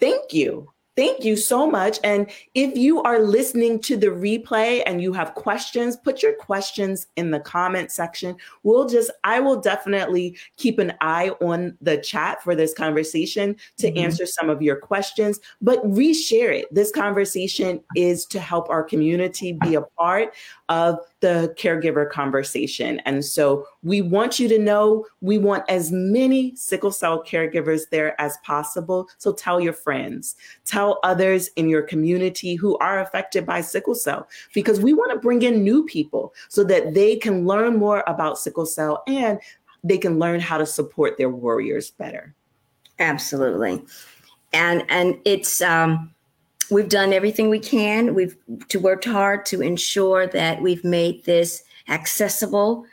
Thank 0.00 0.32
you. 0.32 0.70
Thank 0.96 1.24
you 1.24 1.36
so 1.36 1.70
much. 1.70 1.98
And 2.02 2.30
if 2.54 2.74
you 2.76 3.02
are 3.02 3.20
listening 3.20 3.80
to 3.80 3.98
the 3.98 4.06
replay 4.06 4.82
and 4.86 5.02
you 5.02 5.12
have 5.12 5.34
questions, 5.34 5.94
put 5.94 6.22
your 6.22 6.34
questions 6.34 7.06
in 7.16 7.30
the 7.30 7.40
comment 7.40 7.92
section. 7.92 8.34
We'll 8.62 8.88
just, 8.88 9.10
I 9.22 9.40
will 9.40 9.60
definitely 9.60 10.38
keep 10.56 10.78
an 10.78 10.94
eye 11.02 11.32
on 11.42 11.76
the 11.82 11.98
chat 11.98 12.42
for 12.42 12.54
this 12.54 12.72
conversation 12.72 13.56
to 13.76 13.88
mm-hmm. 13.88 13.98
answer 13.98 14.24
some 14.24 14.48
of 14.48 14.62
your 14.62 14.76
questions, 14.76 15.38
but 15.60 15.84
reshare 15.84 16.58
it. 16.58 16.72
This 16.74 16.90
conversation 16.90 17.82
is 17.94 18.24
to 18.26 18.40
help 18.40 18.70
our 18.70 18.82
community 18.82 19.52
be 19.52 19.74
a 19.74 19.82
part 19.82 20.32
of 20.70 20.98
the 21.20 21.54
caregiver 21.58 22.08
conversation. 22.10 23.00
And 23.00 23.24
so 23.24 23.66
we 23.86 24.02
want 24.02 24.40
you 24.40 24.48
to 24.48 24.58
know 24.58 25.06
we 25.20 25.38
want 25.38 25.62
as 25.68 25.92
many 25.92 26.54
sickle 26.56 26.90
cell 26.90 27.22
caregivers 27.22 27.88
there 27.90 28.20
as 28.20 28.36
possible. 28.44 29.08
So 29.18 29.32
tell 29.32 29.60
your 29.60 29.72
friends, 29.72 30.34
tell 30.64 30.98
others 31.04 31.50
in 31.54 31.68
your 31.68 31.82
community 31.82 32.56
who 32.56 32.76
are 32.78 33.00
affected 33.00 33.46
by 33.46 33.60
sickle 33.60 33.94
cell, 33.94 34.28
because 34.52 34.80
we 34.80 34.92
want 34.92 35.12
to 35.12 35.20
bring 35.20 35.42
in 35.42 35.62
new 35.62 35.84
people 35.84 36.34
so 36.48 36.64
that 36.64 36.94
they 36.94 37.14
can 37.14 37.46
learn 37.46 37.76
more 37.76 38.02
about 38.08 38.40
sickle 38.40 38.66
cell 38.66 39.04
and 39.06 39.38
they 39.84 39.98
can 39.98 40.18
learn 40.18 40.40
how 40.40 40.58
to 40.58 40.66
support 40.66 41.16
their 41.16 41.30
warriors 41.30 41.92
better. 41.92 42.34
Absolutely. 42.98 43.84
And 44.52 44.84
and 44.88 45.16
it's 45.24 45.62
um 45.62 46.12
we've 46.72 46.88
done 46.88 47.12
everything 47.12 47.48
we 47.48 47.60
can. 47.60 48.16
We've 48.16 48.36
to 48.68 48.80
worked 48.80 49.04
hard 49.04 49.46
to 49.46 49.62
ensure 49.62 50.26
that 50.26 50.60
we've 50.60 50.82
made 50.82 51.24
this 51.24 51.62
accessible, 51.88 52.84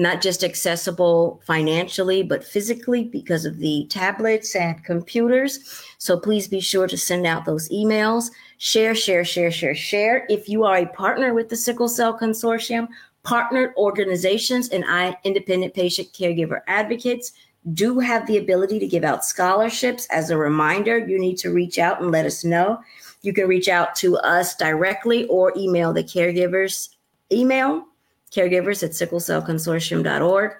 not 0.00 0.22
just 0.22 0.42
accessible 0.42 1.42
financially, 1.44 2.22
but 2.22 2.42
physically 2.42 3.04
because 3.04 3.44
of 3.44 3.58
the 3.58 3.86
tablets 3.90 4.56
and 4.56 4.82
computers. 4.82 5.84
So 5.98 6.18
please 6.18 6.48
be 6.48 6.60
sure 6.60 6.88
to 6.88 6.96
send 6.96 7.26
out 7.26 7.44
those 7.44 7.68
emails. 7.68 8.30
Share, 8.56 8.94
share, 8.94 9.24
share, 9.26 9.50
share, 9.50 9.74
share. 9.74 10.26
If 10.30 10.48
you 10.48 10.64
are 10.64 10.78
a 10.78 10.86
partner 10.86 11.34
with 11.34 11.50
the 11.50 11.56
Sickle 11.56 11.88
Cell 11.88 12.18
Consortium, 12.18 12.88
partnered 13.24 13.74
organizations, 13.76 14.70
and 14.70 14.84
I, 14.88 15.18
independent 15.24 15.74
patient 15.74 16.08
caregiver 16.14 16.62
advocates, 16.66 17.32
do 17.74 17.98
have 17.98 18.26
the 18.26 18.38
ability 18.38 18.78
to 18.78 18.86
give 18.86 19.04
out 19.04 19.22
scholarships. 19.22 20.06
As 20.10 20.30
a 20.30 20.36
reminder, 20.38 20.96
you 20.96 21.18
need 21.18 21.36
to 21.38 21.52
reach 21.52 21.78
out 21.78 22.00
and 22.00 22.10
let 22.10 22.24
us 22.24 22.42
know. 22.42 22.80
You 23.20 23.34
can 23.34 23.46
reach 23.46 23.68
out 23.68 23.94
to 23.96 24.16
us 24.16 24.56
directly 24.56 25.26
or 25.26 25.52
email 25.58 25.92
the 25.92 26.02
caregivers 26.02 26.88
email, 27.30 27.84
caregivers 28.30 28.82
at 28.82 28.90
sicklecellconsortium.org. 28.90 30.52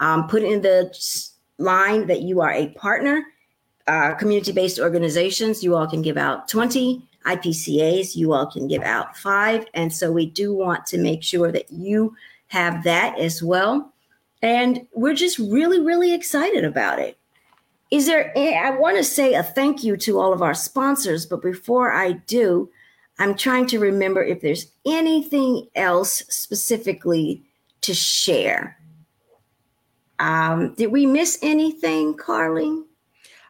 Um, 0.00 0.28
put 0.28 0.42
in 0.42 0.62
the 0.62 0.94
line 1.58 2.06
that 2.06 2.22
you 2.22 2.40
are 2.40 2.52
a 2.52 2.68
partner. 2.70 3.24
Uh, 3.86 4.14
community 4.14 4.52
based 4.52 4.80
organizations, 4.80 5.62
you 5.62 5.76
all 5.76 5.86
can 5.86 6.02
give 6.02 6.16
out 6.16 6.48
20. 6.48 7.02
IPCAs, 7.26 8.14
you 8.14 8.32
all 8.32 8.46
can 8.46 8.68
give 8.68 8.82
out 8.82 9.16
five. 9.16 9.66
And 9.74 9.92
so 9.92 10.12
we 10.12 10.26
do 10.26 10.54
want 10.54 10.86
to 10.86 10.98
make 10.98 11.22
sure 11.22 11.50
that 11.52 11.70
you 11.70 12.14
have 12.48 12.84
that 12.84 13.18
as 13.18 13.42
well. 13.42 13.92
And 14.42 14.86
we're 14.94 15.14
just 15.14 15.38
really, 15.38 15.80
really 15.80 16.14
excited 16.14 16.64
about 16.64 17.00
it. 17.00 17.18
Is 17.90 18.06
there, 18.06 18.32
I 18.36 18.70
want 18.70 18.96
to 18.96 19.04
say 19.04 19.34
a 19.34 19.42
thank 19.42 19.84
you 19.84 19.96
to 19.98 20.18
all 20.18 20.32
of 20.32 20.42
our 20.42 20.54
sponsors, 20.54 21.26
but 21.26 21.42
before 21.42 21.92
I 21.92 22.12
do, 22.12 22.68
I'm 23.18 23.34
trying 23.34 23.66
to 23.68 23.78
remember 23.78 24.22
if 24.22 24.40
there's 24.40 24.70
anything 24.84 25.68
else 25.74 26.22
specifically 26.28 27.42
to 27.82 27.94
share. 27.94 28.76
Um, 30.18 30.74
did 30.74 30.92
we 30.92 31.06
miss 31.06 31.38
anything, 31.42 32.14
Carly? 32.14 32.82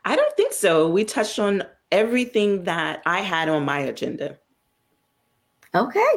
I 0.05 0.15
don't 0.15 0.37
think 0.37 0.53
so. 0.53 0.89
We 0.89 1.05
touched 1.05 1.39
on 1.39 1.65
everything 1.91 2.65
that 2.65 3.03
I 3.07 3.21
had 3.21 3.49
on 3.49 3.65
my 3.65 3.81
agenda. 3.81 4.39
Okay. 5.75 6.13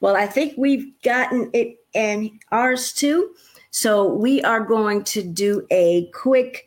Well, 0.00 0.16
I 0.16 0.26
think 0.26 0.54
we've 0.56 0.92
gotten 1.02 1.50
it 1.52 1.78
and 1.94 2.30
ours 2.50 2.92
too. 2.92 3.34
So 3.70 4.06
we 4.06 4.42
are 4.42 4.60
going 4.60 5.04
to 5.04 5.22
do 5.22 5.66
a 5.70 6.06
quick 6.14 6.66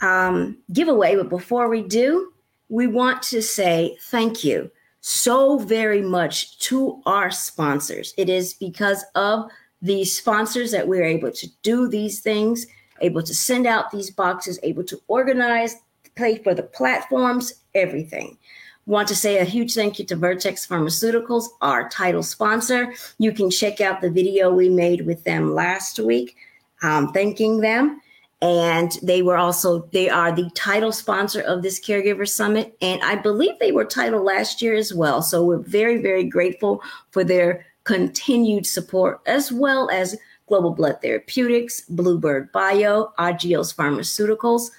um, 0.00 0.58
giveaway. 0.72 1.16
But 1.16 1.28
before 1.28 1.68
we 1.68 1.82
do, 1.82 2.32
we 2.68 2.86
want 2.86 3.22
to 3.24 3.42
say 3.42 3.96
thank 4.10 4.44
you 4.44 4.70
so 5.08 5.56
very 5.58 6.02
much 6.02 6.58
to 6.58 7.00
our 7.06 7.30
sponsors. 7.30 8.12
It 8.18 8.28
is 8.28 8.52
because 8.52 9.02
of 9.14 9.50
the 9.80 10.04
sponsors 10.04 10.70
that 10.72 10.86
we're 10.86 11.02
able 11.02 11.32
to 11.32 11.48
do 11.62 11.88
these 11.88 12.20
things, 12.20 12.66
able 13.00 13.22
to 13.22 13.34
send 13.34 13.66
out 13.66 13.90
these 13.90 14.10
boxes, 14.10 14.60
able 14.62 14.84
to 14.84 15.00
organize, 15.08 15.76
pay 16.14 16.36
for 16.36 16.54
the 16.54 16.62
platforms, 16.62 17.54
everything. 17.74 18.36
Want 18.84 19.08
to 19.08 19.16
say 19.16 19.38
a 19.38 19.44
huge 19.44 19.74
thank 19.74 19.98
you 19.98 20.04
to 20.04 20.16
Vertex 20.16 20.66
Pharmaceuticals, 20.66 21.46
our 21.62 21.88
title 21.88 22.22
sponsor. 22.22 22.92
You 23.18 23.32
can 23.32 23.50
check 23.50 23.80
out 23.80 24.02
the 24.02 24.10
video 24.10 24.52
we 24.52 24.68
made 24.68 25.06
with 25.06 25.24
them 25.24 25.54
last 25.54 25.98
week, 25.98 26.36
um, 26.82 27.14
thanking 27.14 27.60
them 27.60 28.02
and 28.40 28.98
they 29.02 29.22
were 29.22 29.36
also 29.36 29.80
they 29.92 30.08
are 30.08 30.30
the 30.30 30.48
title 30.54 30.92
sponsor 30.92 31.40
of 31.40 31.62
this 31.62 31.80
caregiver 31.80 32.28
summit. 32.28 32.76
And 32.80 33.02
i 33.02 33.16
believe 33.16 33.58
they 33.58 33.72
were 33.72 33.84
title 33.84 34.22
last 34.22 34.62
year 34.62 34.74
as 34.74 34.94
well. 34.94 35.22
So 35.22 35.44
we're 35.44 35.58
very 35.58 36.00
very 36.00 36.24
grateful 36.24 36.82
for 37.10 37.24
their 37.24 37.66
continued 37.84 38.66
support 38.66 39.20
as 39.26 39.50
well 39.50 39.88
as 39.90 40.16
global 40.46 40.70
blood 40.70 41.00
therapeutics 41.02 41.82
bluebird 41.88 42.50
bio 42.52 43.12
agios 43.18 43.74
pharmaceuticals 43.74 44.70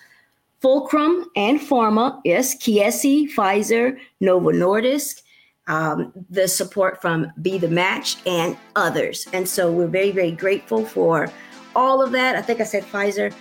fulcrum 0.61 1.25
and 1.35 1.59
pharma 1.59 2.19
yes 2.23 2.55
Chiesi, 2.55 3.27
pfizer 3.33 3.97
novo 4.19 4.51
nordisk 4.51 5.23
um, 5.69 6.11
the 6.29 6.47
support 6.47 6.99
from 7.01 7.31
be 7.41 7.59
the 7.59 7.67
match 7.67 8.17
and 8.25 8.57
others. 8.75 9.27
And 9.31 9.47
so 9.47 9.71
we're 9.71 9.87
very 9.87 10.11
very 10.11 10.31
grateful 10.31 10.83
for 10.83 11.31
all 11.75 12.01
of 12.01 12.11
that. 12.11 12.35
I 12.35 12.41
think 12.41 12.59
i 12.59 12.63
said 12.63 12.83
pfizer 12.83 13.33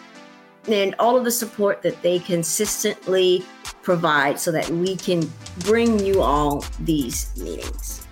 and 0.67 0.95
all 0.99 1.17
of 1.17 1.25
the 1.25 1.31
support 1.31 1.83
that 1.83 2.01
they 2.03 2.19
consistently 2.19 3.45
provide 3.83 4.39
so 4.39 4.53
that 4.53 4.69
we 4.69 4.97
can 4.97 5.31
bring 5.61 5.99
you 5.99 6.21
all 6.21 6.65
these 6.81 7.35
meetings. 7.37 8.07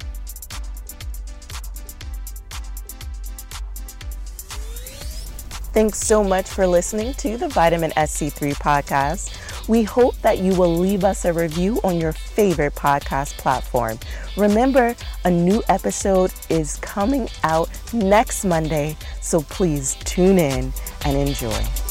Thanks 5.76 5.98
so 5.98 6.24
much 6.24 6.48
for 6.48 6.66
listening 6.66 7.12
to 7.14 7.36
the 7.36 7.48
Vitamin 7.48 7.90
SC3 7.90 8.54
podcast. 8.54 9.68
We 9.68 9.82
hope 9.82 10.18
that 10.22 10.38
you 10.38 10.54
will 10.54 10.74
leave 10.74 11.04
us 11.04 11.26
a 11.26 11.32
review 11.34 11.80
on 11.84 12.00
your 12.00 12.12
favorite 12.12 12.74
podcast 12.74 13.36
platform. 13.36 13.98
Remember, 14.38 14.96
a 15.26 15.30
new 15.30 15.62
episode 15.68 16.32
is 16.48 16.76
coming 16.76 17.28
out 17.42 17.68
next 17.92 18.44
Monday, 18.44 18.96
so 19.20 19.42
please 19.42 19.96
tune 19.96 20.38
in 20.38 20.72
and 21.04 21.16
enjoy. 21.16 21.85